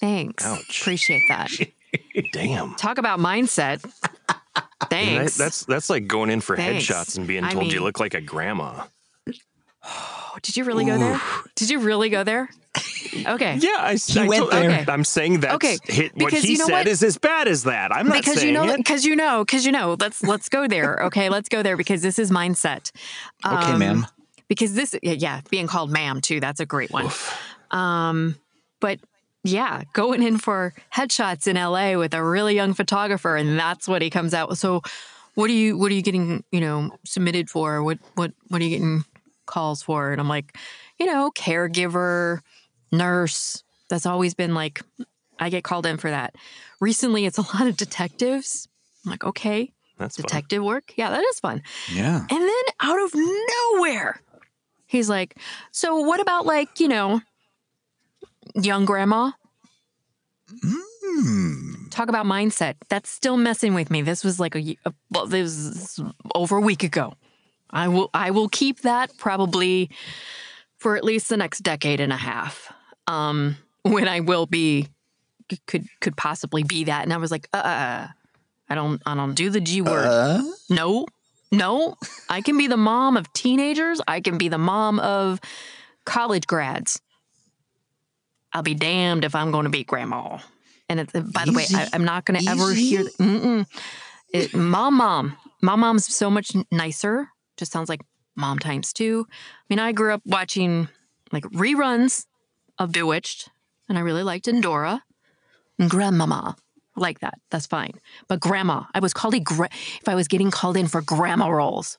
Thanks. 0.00 0.44
Ouch. 0.44 0.80
Appreciate 0.80 1.22
that. 1.28 1.48
Damn. 2.32 2.74
Talk 2.74 2.98
about 2.98 3.20
mindset. 3.20 3.84
And 3.84 3.90
that- 4.80 4.88
Thanks. 4.90 5.36
that's 5.36 5.64
that's 5.66 5.88
like 5.88 6.08
going 6.08 6.28
in 6.28 6.40
for 6.40 6.56
Thanks. 6.56 6.86
headshots 6.86 7.16
and 7.16 7.26
being 7.26 7.44
I 7.44 7.52
told 7.52 7.72
you 7.72 7.80
look 7.82 8.00
like 8.00 8.14
a 8.14 8.20
grandma. 8.20 8.84
Oh, 9.84 10.36
did 10.42 10.56
you 10.56 10.64
really 10.64 10.84
go 10.84 10.98
there? 10.98 11.20
Did 11.56 11.70
you 11.70 11.80
really 11.80 12.08
go 12.08 12.24
there? 12.24 12.48
Okay. 13.26 13.56
Yeah, 13.60 13.68
I, 13.78 13.98
I 14.16 14.26
went 14.26 14.38
told- 14.40 14.52
there. 14.52 14.70
Okay. 14.70 14.84
I'm 14.90 15.04
saying 15.04 15.40
that 15.40 15.56
Okay, 15.56 15.76
hit 15.84 16.12
what 16.14 16.26
because 16.30 16.44
he 16.44 16.52
you 16.52 16.58
know 16.58 16.66
said 16.66 16.72
what? 16.72 16.88
is 16.88 17.02
as 17.02 17.18
bad 17.18 17.46
as 17.46 17.64
that. 17.64 17.92
I'm 17.94 18.06
not 18.08 18.16
because 18.18 18.40
saying 18.40 18.54
you 18.54 18.66
know 18.66 18.76
because 18.76 19.04
you 19.04 19.14
know 19.16 19.44
because 19.44 19.66
you 19.66 19.72
know 19.72 19.96
let's 20.00 20.22
let's 20.22 20.48
go 20.48 20.66
there 20.66 21.04
okay 21.06 21.28
let's 21.28 21.48
go 21.50 21.62
there 21.62 21.76
because 21.76 22.00
this 22.00 22.18
is 22.18 22.30
mindset 22.30 22.90
Okay, 23.44 23.72
Um, 23.72 23.78
ma'am. 23.80 24.06
because 24.48 24.72
this 24.74 24.94
yeah, 25.02 25.12
yeah 25.12 25.40
being 25.50 25.66
called 25.66 25.90
ma'am 25.90 26.22
too 26.22 26.40
that's 26.40 26.60
a 26.60 26.66
great 26.66 26.90
one 26.90 27.08
um 27.70 28.36
but 28.80 28.98
yeah 29.44 29.82
going 29.92 30.22
in 30.22 30.38
for 30.38 30.72
headshots 30.94 31.46
in 31.46 31.56
la 31.56 31.98
with 31.98 32.14
a 32.14 32.24
really 32.24 32.54
young 32.54 32.72
photographer 32.72 33.36
and 33.36 33.58
that's 33.58 33.86
what 33.86 34.00
he 34.00 34.08
comes 34.08 34.32
out 34.32 34.48
with 34.48 34.58
so 34.58 34.80
what 35.34 35.50
are 35.50 35.54
you 35.54 35.76
what 35.76 35.90
are 35.92 35.94
you 35.94 36.02
getting 36.02 36.42
you 36.50 36.60
know 36.60 36.90
submitted 37.04 37.50
for 37.50 37.82
what 37.82 37.98
what 38.14 38.32
what 38.48 38.60
are 38.60 38.64
you 38.64 38.70
getting 38.70 39.04
calls 39.52 39.82
for 39.82 40.10
and 40.12 40.20
i'm 40.20 40.28
like 40.28 40.56
you 40.98 41.06
know 41.06 41.30
caregiver 41.34 42.40
nurse 42.90 43.62
that's 43.88 44.06
always 44.06 44.32
been 44.34 44.54
like 44.54 44.80
i 45.38 45.48
get 45.50 45.62
called 45.64 45.84
in 45.86 45.96
for 45.98 46.10
that 46.10 46.34
recently 46.80 47.26
it's 47.26 47.38
a 47.38 47.42
lot 47.54 47.66
of 47.66 47.76
detectives 47.76 48.66
i'm 49.04 49.10
like 49.10 49.24
okay 49.24 49.70
That's 49.98 50.16
fun. 50.16 50.22
detective 50.24 50.62
work 50.64 50.94
yeah 50.96 51.10
that 51.10 51.22
is 51.30 51.38
fun 51.40 51.62
Yeah. 51.92 52.20
and 52.30 52.40
then 52.50 52.64
out 52.80 53.00
of 53.04 53.12
nowhere, 53.14 54.20
he's 54.86 55.08
like, 55.08 55.36
So 55.70 56.00
what 56.00 56.20
about 56.20 56.44
like, 56.46 56.80
you 56.80 56.88
know, 56.88 57.20
young 58.56 58.84
grandma? 58.84 59.30
Hmm. 60.62 61.88
Talk 61.90 62.08
about 62.08 62.26
mindset. 62.26 62.74
That's 62.88 63.08
still 63.10 63.36
messing 63.36 63.74
with 63.74 63.90
me. 63.90 64.02
This 64.02 64.24
was 64.24 64.40
like 64.40 64.54
a, 64.56 64.76
a 64.84 64.92
well, 65.10 65.26
this 65.26 65.44
was 65.44 66.00
over 66.34 66.56
a 66.56 66.60
week 66.60 66.82
ago. 66.82 67.14
I 67.72 67.88
will 67.88 68.10
I 68.12 68.30
will 68.30 68.48
keep 68.48 68.80
that 68.80 69.16
probably 69.16 69.90
for 70.78 70.96
at 70.96 71.04
least 71.04 71.28
the 71.28 71.36
next 71.36 71.60
decade 71.60 72.00
and 72.00 72.12
a 72.12 72.16
half. 72.16 72.72
Um, 73.06 73.56
when 73.82 74.08
I 74.08 74.20
will 74.20 74.46
be 74.46 74.88
could 75.66 75.86
could 76.00 76.16
possibly 76.16 76.62
be 76.62 76.84
that. 76.84 77.02
And 77.02 77.12
I 77.12 77.16
was 77.16 77.30
like, 77.30 77.48
uh, 77.52 78.08
I 78.68 78.74
don't 78.74 79.02
I 79.06 79.14
don't 79.14 79.34
do 79.34 79.50
the 79.50 79.60
G 79.60 79.82
word. 79.82 80.06
Uh, 80.06 80.42
No, 80.70 81.06
No, 81.52 81.96
I 82.30 82.40
can 82.40 82.56
be 82.56 82.66
the 82.66 82.78
mom 82.78 83.18
of 83.18 83.30
teenagers. 83.34 84.00
I 84.08 84.20
can 84.20 84.38
be 84.38 84.48
the 84.48 84.58
mom 84.58 84.98
of 84.98 85.38
college 86.06 86.46
grads. 86.46 87.00
I'll 88.54 88.62
be 88.62 88.74
damned 88.74 89.24
if 89.24 89.34
I'm 89.34 89.50
going 89.50 89.64
to 89.64 89.70
be 89.70 89.84
grandma. 89.84 90.38
And 90.88 91.00
it, 91.00 91.12
by 91.12 91.44
the 91.44 91.52
way, 91.52 91.64
I, 91.74 91.88
I'm 91.92 92.04
not 92.04 92.24
going 92.24 92.40
to 92.40 92.50
ever 92.50 92.72
hear 92.72 93.04
mm-mm. 93.04 93.66
it. 94.32 94.54
Mom, 94.54 94.94
mom, 94.94 95.36
my 95.60 95.76
mom's 95.76 96.12
so 96.12 96.30
much 96.30 96.52
nicer. 96.70 97.28
Just 97.56 97.72
sounds 97.72 97.88
like 97.88 98.00
mom 98.36 98.58
times 98.58 98.92
two. 98.92 99.26
I 99.30 99.64
mean, 99.70 99.78
I 99.78 99.92
grew 99.92 100.12
up 100.14 100.22
watching 100.24 100.88
like 101.32 101.44
reruns 101.44 102.26
of 102.78 102.92
Bewitched, 102.92 103.50
and 103.88 103.98
I 103.98 104.00
really 104.00 104.22
liked 104.22 104.48
Endora 104.48 105.02
and 105.78 105.90
Grandmama. 105.90 106.56
I 106.96 107.00
Like 107.00 107.20
that, 107.20 107.34
that's 107.50 107.66
fine. 107.66 107.92
But 108.28 108.40
grandma, 108.40 108.84
I 108.94 109.00
was 109.00 109.12
called 109.14 109.34
a 109.34 109.40
gra- 109.40 109.68
if 109.72 110.08
I 110.08 110.14
was 110.14 110.28
getting 110.28 110.50
called 110.50 110.76
in 110.76 110.88
for 110.88 111.00
grandma 111.02 111.48
roles. 111.48 111.98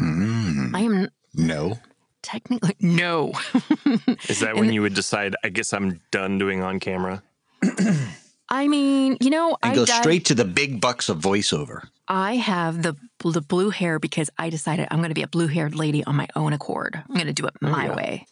Mm, 0.00 0.74
I 0.74 0.80
am 0.80 1.08
no. 1.34 1.78
technically 2.22 2.76
no. 2.80 3.32
Is 4.28 4.40
that 4.40 4.54
when 4.56 4.72
you 4.72 4.82
would 4.82 4.94
decide, 4.94 5.34
I 5.44 5.48
guess 5.48 5.72
I'm 5.72 6.00
done 6.10 6.38
doing 6.38 6.62
on 6.62 6.80
camera? 6.80 7.22
I 8.48 8.68
mean, 8.68 9.16
you 9.20 9.30
know, 9.30 9.56
And 9.62 9.72
I 9.72 9.74
go 9.74 9.84
dive- 9.84 9.96
straight 10.02 10.24
to 10.26 10.34
the 10.34 10.44
big 10.44 10.80
bucks 10.80 11.08
of 11.08 11.18
voiceover. 11.18 11.88
I 12.08 12.36
have 12.36 12.82
the 12.82 12.94
the 13.24 13.40
blue 13.40 13.70
hair 13.70 13.98
because 13.98 14.28
I 14.38 14.50
decided 14.50 14.88
I'm 14.90 14.98
going 14.98 15.08
to 15.08 15.14
be 15.14 15.22
a 15.22 15.28
blue 15.28 15.46
haired 15.46 15.74
lady 15.74 16.04
on 16.04 16.16
my 16.16 16.28
own 16.36 16.52
accord. 16.52 17.02
I'm 17.08 17.14
going 17.14 17.26
to 17.26 17.32
do 17.32 17.46
it 17.46 17.54
my 17.60 17.86
yeah. 17.86 17.96
way. 17.96 18.26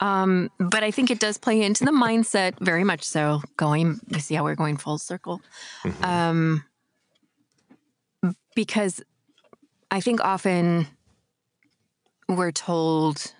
Um, 0.00 0.50
but 0.60 0.84
I 0.84 0.92
think 0.92 1.10
it 1.10 1.18
does 1.18 1.38
play 1.38 1.60
into 1.62 1.84
the 1.84 1.90
mindset 1.90 2.54
very 2.60 2.84
much 2.84 3.02
so. 3.02 3.42
Going, 3.56 3.98
you 4.08 4.20
see 4.20 4.36
how 4.36 4.44
we're 4.44 4.54
going 4.54 4.76
full 4.76 4.98
circle. 4.98 5.40
Mhm. 5.82 6.04
Um, 6.04 6.64
because 8.54 9.02
I 9.90 10.00
think 10.00 10.20
often 10.22 10.86
we're 12.28 12.52
told 12.52 13.32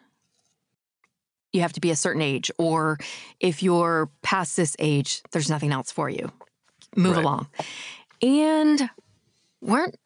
you 1.52 1.60
have 1.60 1.72
to 1.74 1.80
be 1.80 1.90
a 1.90 1.96
certain 1.96 2.22
age, 2.22 2.50
or 2.58 2.98
if 3.40 3.62
you're 3.62 4.10
past 4.22 4.56
this 4.56 4.74
age, 4.78 5.22
there's 5.30 5.48
nothing 5.48 5.72
else 5.72 5.90
for 5.92 6.10
you. 6.10 6.30
Move 6.96 7.16
Right. 7.16 7.24
along. 7.24 7.46
And 8.22 8.90
weren't 9.60 9.96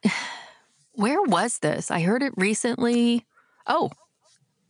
where 0.94 1.22
was 1.22 1.58
this? 1.60 1.90
I 1.90 2.00
heard 2.00 2.22
it 2.22 2.32
recently. 2.36 3.24
Oh, 3.66 3.90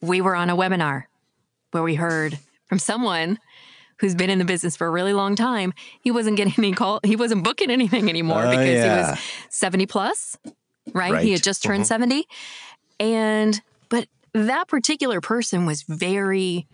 we 0.00 0.20
were 0.20 0.34
on 0.36 0.50
a 0.50 0.56
webinar 0.56 1.04
where 1.72 1.82
we 1.82 1.94
heard 1.94 2.38
from 2.66 2.78
someone 2.78 3.38
who's 3.98 4.14
been 4.14 4.30
in 4.30 4.38
the 4.38 4.44
business 4.44 4.76
for 4.76 4.86
a 4.86 4.90
really 4.90 5.12
long 5.12 5.36
time. 5.36 5.72
He 6.00 6.10
wasn't 6.10 6.36
getting 6.36 6.54
any 6.58 6.72
call. 6.72 7.00
He 7.04 7.16
wasn't 7.16 7.44
booking 7.44 7.70
anything 7.70 8.08
anymore 8.08 8.44
Oh, 8.46 8.50
because 8.50 8.82
he 8.84 8.88
was 8.88 9.18
70 9.50 9.86
plus, 9.86 10.36
right? 10.92 11.12
Right. 11.12 11.24
He 11.24 11.32
had 11.32 11.42
just 11.42 11.62
turned 11.62 11.84
Mhm. 11.84 11.86
70. 11.86 12.26
And, 13.00 13.60
but 13.88 14.08
that 14.32 14.68
particular 14.68 15.20
person 15.20 15.66
was 15.66 15.82
very 15.82 16.66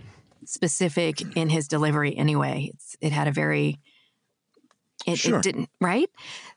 specific 0.45 1.21
in 1.37 1.49
his 1.51 1.69
delivery 1.69 2.17
anyway. 2.17 2.71
It's, 2.75 2.97
it 3.01 3.13
had 3.13 3.29
a 3.29 3.33
very, 3.33 3.79
it, 5.07 5.17
Sure. 5.19 5.39
it 5.39 5.43
didn't, 5.43 5.69
right? 5.81 6.09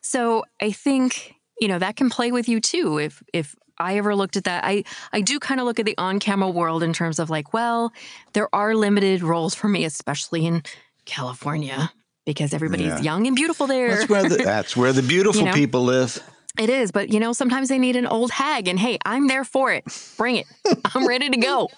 So 0.01 0.45
I 0.61 0.71
think, 0.71 1.35
you 1.61 1.69
know, 1.69 1.79
that 1.79 1.95
can 1.95 2.09
play 2.09 2.33
with 2.33 2.49
you 2.49 2.59
too. 2.59 2.97
If, 2.97 3.23
if, 3.31 3.55
I 3.77 3.97
ever 3.97 4.13
looked 4.15 4.37
at 4.37 4.43
that. 4.43 4.63
I 4.63 4.83
I 5.11 5.21
do 5.21 5.39
kind 5.39 5.59
of 5.59 5.65
look 5.65 5.79
at 5.79 5.87
the 5.87 5.97
on-camera 5.97 6.49
world 6.49 6.83
in 6.83 6.93
terms 6.93 7.17
of 7.17 7.31
like, 7.31 7.51
well, 7.51 7.91
there 8.33 8.47
are 8.53 8.75
limited 8.75 9.23
roles 9.23 9.55
for 9.55 9.67
me, 9.67 9.85
especially 9.85 10.45
in 10.45 10.61
California, 11.05 11.91
because 12.25 12.53
everybody's 12.53 12.87
Yeah. 12.87 13.01
young 13.01 13.25
and 13.25 13.35
beautiful 13.35 13.65
there. 13.65 13.89
That's 13.89 14.09
where 14.09 14.21
the 14.29 14.35
that's 14.43 14.77
where 14.77 14.93
the 14.93 15.01
beautiful 15.01 15.41
You 15.41 15.47
know? 15.47 15.53
people 15.53 15.83
live. 15.83 16.21
It 16.59 16.69
is, 16.69 16.91
but 16.91 17.09
you 17.11 17.19
know, 17.19 17.33
sometimes 17.33 17.69
they 17.69 17.79
need 17.79 17.95
an 17.95 18.05
old 18.05 18.29
hag, 18.29 18.67
and 18.67 18.77
hey, 18.77 18.99
I'm 19.03 19.27
there 19.27 19.45
for 19.45 19.71
it. 19.73 19.83
Bring 20.17 20.35
it. 20.35 20.45
I'm 20.93 21.07
ready 21.07 21.29
to 21.29 21.37
go. 21.37 21.69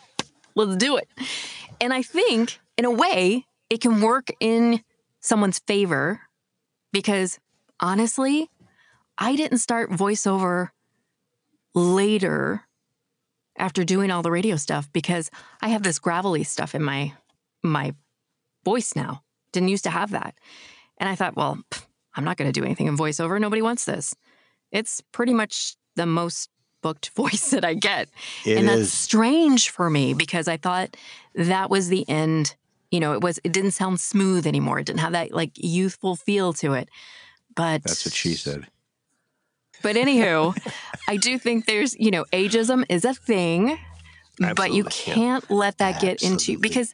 Let's 0.55 0.75
do 0.75 0.97
it. 0.97 1.07
And 1.79 1.93
I 1.93 2.01
think, 2.01 2.59
in 2.77 2.83
a 2.83 2.91
way, 2.91 3.45
it 3.69 3.79
can 3.79 4.01
work 4.01 4.27
in 4.41 4.83
someone's 5.21 5.59
favor 5.59 6.19
because 6.91 7.39
honestly, 7.79 8.49
I 9.17 9.35
didn't 9.35 9.59
start 9.59 9.91
voiceover 9.91 10.69
later 11.73 12.63
after 13.57 13.83
doing 13.83 14.11
all 14.11 14.21
the 14.21 14.31
radio 14.31 14.55
stuff 14.55 14.91
because 14.93 15.29
I 15.61 15.69
have 15.69 15.83
this 15.83 15.99
gravelly 15.99 16.43
stuff 16.43 16.75
in 16.75 16.83
my 16.83 17.13
my 17.61 17.93
voice 18.65 18.95
now. 18.95 19.23
Didn't 19.51 19.69
used 19.69 19.83
to 19.83 19.89
have 19.89 20.11
that. 20.11 20.35
And 20.97 21.07
I 21.07 21.15
thought, 21.15 21.35
well, 21.35 21.59
pff, 21.69 21.85
I'm 22.15 22.23
not 22.23 22.37
going 22.37 22.51
to 22.51 22.59
do 22.59 22.65
anything 22.65 22.87
in 22.87 22.97
voiceover. 22.97 23.39
Nobody 23.39 23.61
wants 23.61 23.85
this. 23.85 24.15
It's 24.71 25.01
pretty 25.11 25.33
much 25.33 25.75
the 25.95 26.05
most 26.05 26.49
booked 26.81 27.09
voice 27.15 27.51
that 27.51 27.63
I 27.63 27.73
get. 27.73 28.09
It 28.45 28.57
and 28.57 28.67
that's 28.67 28.81
is. 28.81 28.93
strange 28.93 29.69
for 29.69 29.89
me 29.89 30.13
because 30.13 30.47
I 30.47 30.57
thought 30.57 30.97
that 31.35 31.69
was 31.69 31.89
the 31.89 32.07
end. 32.09 32.55
You 32.91 32.99
know, 32.99 33.13
it 33.13 33.21
was 33.21 33.39
it 33.43 33.51
didn't 33.51 33.71
sound 33.71 33.99
smooth 33.99 34.45
anymore. 34.45 34.79
It 34.79 34.85
didn't 34.85 34.99
have 34.99 35.13
that 35.13 35.31
like 35.31 35.51
youthful 35.55 36.15
feel 36.15 36.53
to 36.53 36.73
it. 36.73 36.89
But 37.55 37.83
That's 37.83 38.05
what 38.05 38.13
she 38.13 38.33
said. 38.33 38.67
But 39.83 39.95
anywho, 39.95 40.57
I 41.07 41.17
do 41.17 41.37
think 41.37 41.65
there's, 41.65 41.95
you 41.99 42.09
know, 42.09 42.25
ageism 42.33 42.85
is 42.89 43.05
a 43.05 43.13
thing, 43.13 43.77
but 44.55 44.73
you 44.73 44.85
can't 44.85 45.49
let 45.51 45.77
that 45.77 46.01
get 46.01 46.23
into 46.23 46.33
Absolutely. 46.53 46.67
because 46.69 46.93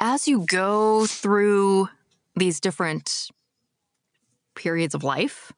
as 0.00 0.26
you 0.28 0.46
go 0.48 1.04
through 1.06 1.88
these 2.36 2.60
different 2.60 3.28
periods 4.54 4.94
of 4.94 5.04
life, 5.04 5.52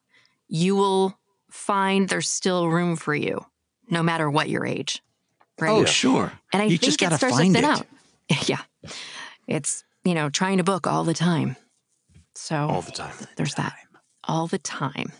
you 0.47 0.75
will 0.75 1.17
find 1.49 2.09
there's 2.09 2.29
still 2.29 2.67
room 2.69 2.95
for 2.95 3.13
you, 3.15 3.45
no 3.89 4.01
matter 4.03 4.29
what 4.29 4.49
your 4.49 4.65
age. 4.65 5.01
Right. 5.59 5.69
Oh, 5.69 5.79
Yeah. 5.81 5.85
sure. 5.85 6.31
and 6.51 6.61
I 6.61 6.65
you 6.65 6.71
think 6.71 6.81
just 6.81 7.01
it 7.01 7.05
gotta 7.05 7.17
starts 7.17 7.37
find 7.37 7.53
to 7.53 7.61
thin 7.61 7.69
it. 7.69 7.77
out. 7.77 8.47
yeah. 8.49 8.61
It's, 9.47 9.83
you 10.03 10.13
know, 10.15 10.29
trying 10.29 10.57
to 10.57 10.63
book 10.63 10.87
all 10.87 11.03
the 11.03 11.13
time. 11.13 11.55
So 12.35 12.55
all 12.55 12.81
the 12.81 12.91
time. 12.91 13.13
there's 13.37 13.53
that 13.55 13.75
all 14.23 14.47
the 14.47 14.57
time. 14.57 15.11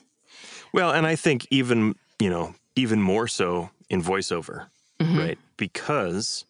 Well, 0.73 0.91
and 0.91 1.05
I 1.05 1.15
think 1.15 1.47
even, 1.51 1.95
you 2.19 2.29
know, 2.29 2.55
even 2.75 3.01
more 3.01 3.27
so 3.27 3.69
in 3.89 4.01
voiceover, 4.01 4.67
Mhm. 4.99 5.17
right? 5.17 5.37
Because 5.55 6.45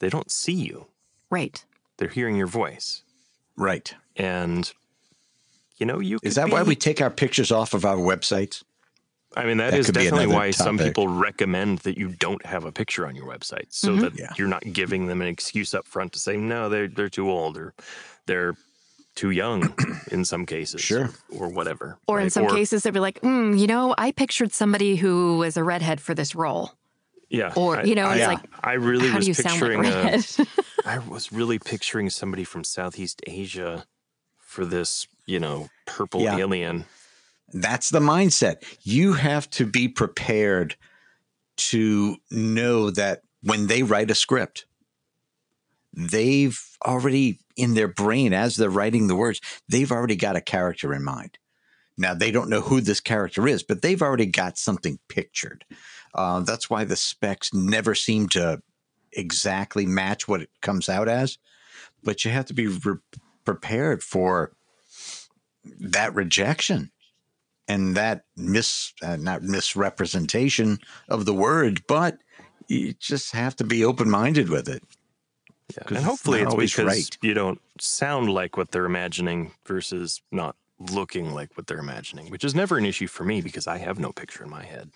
they 0.00 0.08
don't 0.08 0.30
see 0.30 0.52
you. 0.52 0.86
Right. 1.30 1.64
They're 1.96 2.08
hearing 2.08 2.36
your 2.36 2.48
voice. 2.48 3.02
Right. 3.56 3.94
And 4.16 4.72
you 5.78 5.86
know, 5.86 5.98
you 5.98 6.18
Is 6.22 6.34
could 6.34 6.42
that 6.42 6.52
why 6.52 6.62
we 6.62 6.76
take 6.76 7.00
our 7.00 7.08
pictures 7.10 7.50
off 7.50 7.72
of 7.72 7.86
our 7.86 7.96
websites? 7.96 8.62
I 9.34 9.46
mean, 9.46 9.56
that 9.58 9.70
That 9.70 9.78
is 9.80 9.86
definitely 9.86 10.24
another 10.24 10.34
why 10.36 10.50
some 10.50 10.76
people 10.76 11.08
recommend 11.08 11.78
that 11.80 11.96
you 11.96 12.08
don't 12.08 12.44
have 12.44 12.64
a 12.66 12.72
picture 12.72 13.06
on 13.06 13.16
your 13.16 13.24
website, 13.26 13.66
so 13.70 13.96
Mhm. 13.96 14.00
that 14.02 14.18
Yeah. 14.18 14.32
you're 14.36 14.48
not 14.48 14.62
giving 14.74 15.06
them 15.06 15.22
an 15.22 15.28
excuse 15.28 15.72
up 15.72 15.86
front 15.86 16.12
to 16.12 16.18
say 16.18 16.36
no, 16.36 16.68
they're 16.68 16.88
they're 16.88 17.08
too 17.08 17.30
old 17.30 17.56
or 17.56 17.72
they're 18.26 18.56
too 19.20 19.30
young 19.30 19.74
in 20.10 20.24
some 20.24 20.46
cases, 20.46 20.80
Sure. 20.80 21.10
or 21.38 21.48
whatever. 21.48 21.98
Or 22.08 22.18
in 22.18 22.24
right? 22.24 22.32
some 22.32 22.48
cases, 22.48 22.82
they'd 22.82 22.94
be 22.94 23.00
like, 23.00 23.20
mm, 23.20 23.58
you 23.58 23.66
know, 23.66 23.94
I 23.98 24.12
pictured 24.12 24.52
somebody 24.52 24.96
who 24.96 25.38
was 25.38 25.56
a 25.56 25.64
redhead 25.64 26.00
for 26.00 26.14
this 26.14 26.34
role. 26.34 26.72
yeah. 27.28 27.52
Or, 27.54 27.78
I- 27.78 27.82
you 27.84 27.94
know, 27.94 28.06
I, 28.06 28.12
it's 28.14 28.20
Yeah. 28.20 28.26
like, 28.28 28.44
I 28.64 28.72
really 28.74 29.08
how 29.08 29.16
was 29.16 29.26
do 29.26 29.30
you 29.30 29.34
sound 29.34 29.60
like 29.60 29.86
a 29.86 30.18
picturing. 30.18 30.46
a. 30.84 30.88
I 30.94 30.98
was 30.98 31.32
really 31.32 31.58
picturing 31.58 32.08
somebody 32.10 32.44
from 32.44 32.64
Southeast 32.64 33.20
Asia 33.26 33.84
for 34.38 34.64
this, 34.64 35.06
you 35.26 35.38
know, 35.38 35.68
purple 35.86 36.22
Yeah. 36.22 36.38
alien. 36.38 36.86
That's 37.52 37.90
the 37.90 38.00
mindset. 38.00 38.54
You 38.82 39.12
have 39.14 39.48
to 39.50 39.66
be 39.66 39.86
prepared 39.88 40.76
to 41.70 42.16
know 42.30 42.90
that 42.90 43.22
when 43.42 43.66
they 43.66 43.82
write 43.82 44.10
a 44.10 44.14
script, 44.14 44.64
they've 45.92 46.60
already 46.86 47.38
in 47.56 47.74
their 47.74 47.88
brain, 47.88 48.32
as 48.32 48.56
they're 48.56 48.70
writing 48.70 49.06
the 49.06 49.16
words, 49.16 49.40
they've 49.68 49.92
already 49.92 50.16
got 50.16 50.36
a 50.36 50.40
character 50.40 50.94
in 50.94 51.04
mind. 51.04 51.38
Now, 51.98 52.14
they 52.14 52.30
don't 52.30 52.48
know 52.48 52.62
who 52.62 52.80
this 52.80 53.00
character 53.00 53.46
is, 53.46 53.62
but 53.62 53.82
they've 53.82 54.00
already 54.00 54.26
got 54.26 54.56
something 54.56 54.98
pictured. 55.08 55.64
Uh, 56.14 56.40
that's 56.40 56.70
why 56.70 56.84
the 56.84 56.96
specs 56.96 57.52
never 57.52 57.94
seem 57.94 58.28
to 58.30 58.62
exactly 59.12 59.84
match 59.84 60.26
what 60.26 60.40
it 60.40 60.50
comes 60.62 60.88
out 60.88 61.08
as. 61.08 61.38
But 62.02 62.24
you 62.24 62.30
have 62.30 62.46
to 62.46 62.54
be 62.54 62.68
re- 62.68 62.96
prepared 63.44 64.02
for 64.02 64.52
that 65.64 66.14
rejection 66.14 66.90
and 67.68 67.96
that 67.96 68.24
mis 68.36 68.94
uh, 69.02 69.16
not 69.16 69.42
misrepresentation 69.42 70.78
of 71.08 71.26
the 71.26 71.34
word, 71.34 71.86
but 71.86 72.18
you 72.68 72.94
just 72.94 73.32
have 73.32 73.54
to 73.56 73.64
be 73.64 73.84
open 73.84 74.08
minded 74.08 74.48
with 74.48 74.68
it. 74.68 74.82
Yeah. 75.76 75.84
'Cause 75.84 75.96
And 75.96 76.04
hopefully 76.06 76.38
not 76.38 76.44
it's 76.46 76.52
always 76.52 76.72
because 76.74 76.86
right. 76.86 77.18
you 77.22 77.34
don't 77.34 77.60
sound 77.80 78.30
like 78.32 78.56
what 78.56 78.70
they're 78.70 78.86
imagining 78.86 79.52
versus 79.66 80.22
not 80.32 80.56
looking 80.78 81.32
like 81.34 81.56
what 81.56 81.66
they're 81.66 81.78
imagining, 81.78 82.30
which 82.30 82.44
is 82.44 82.54
never 82.54 82.78
an 82.78 82.86
issue 82.86 83.06
for 83.06 83.24
me 83.24 83.40
because 83.40 83.66
I 83.66 83.78
have 83.78 83.98
no 83.98 84.12
picture 84.12 84.44
in 84.44 84.50
my 84.50 84.64
head. 84.64 84.90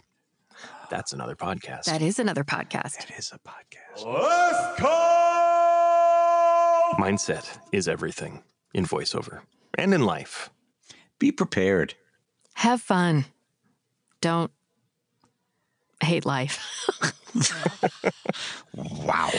That's 0.90 1.12
another 1.12 1.34
podcast. 1.36 1.84
that 1.84 2.02
is 2.02 2.18
another 2.18 2.44
podcast. 2.44 2.98
It 3.02 3.10
is 3.18 3.32
a 3.32 3.38
podcast. 3.38 4.04
Let's 4.04 4.80
go! 4.80 4.90
Mindset 6.98 7.58
is 7.72 7.88
everything 7.88 8.42
in 8.72 8.86
voiceover 8.86 9.40
and 9.76 9.92
in 9.92 10.02
life. 10.04 10.50
Be 11.18 11.32
prepared. 11.32 11.94
Have 12.54 12.80
fun. 12.80 13.24
Don't 14.20 14.52
hate 16.02 16.24
life. 16.24 16.60
Wow. 18.74 19.30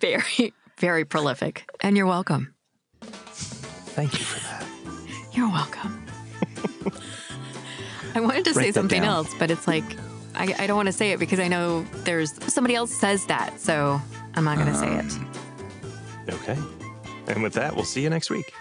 very, 0.00 0.52
very 0.80 1.04
prolific. 1.04 1.64
And 1.80 1.96
you're 1.96 2.06
welcome. 2.06 2.54
Thank 3.02 4.18
you 4.18 4.24
for 4.24 4.40
that. 4.40 4.66
You're 5.32 5.48
welcome. 5.50 6.04
I 8.14 8.20
wanted 8.20 8.44
to 8.46 8.52
Write 8.52 8.64
say 8.66 8.72
something 8.72 9.02
down. 9.02 9.10
else, 9.10 9.32
but 9.38 9.50
it's 9.50 9.68
like, 9.68 9.84
I, 10.34 10.54
I 10.58 10.66
don't 10.66 10.76
want 10.76 10.86
to 10.86 10.92
say 10.92 11.12
it 11.12 11.18
because 11.20 11.38
I 11.38 11.48
know 11.48 11.82
there's 12.04 12.32
somebody 12.52 12.74
else 12.74 12.92
says 12.92 13.26
that. 13.26 13.60
So 13.60 14.00
I'm 14.34 14.44
not 14.44 14.56
going 14.58 14.68
to 14.68 14.74
say 14.78 14.92
it. 14.96 15.04
Um, 15.12 15.26
Okay. 16.28 16.56
And 17.26 17.42
with 17.42 17.54
that, 17.54 17.74
we'll 17.74 17.84
see 17.84 18.02
you 18.02 18.10
next 18.10 18.30
week. 18.30 18.52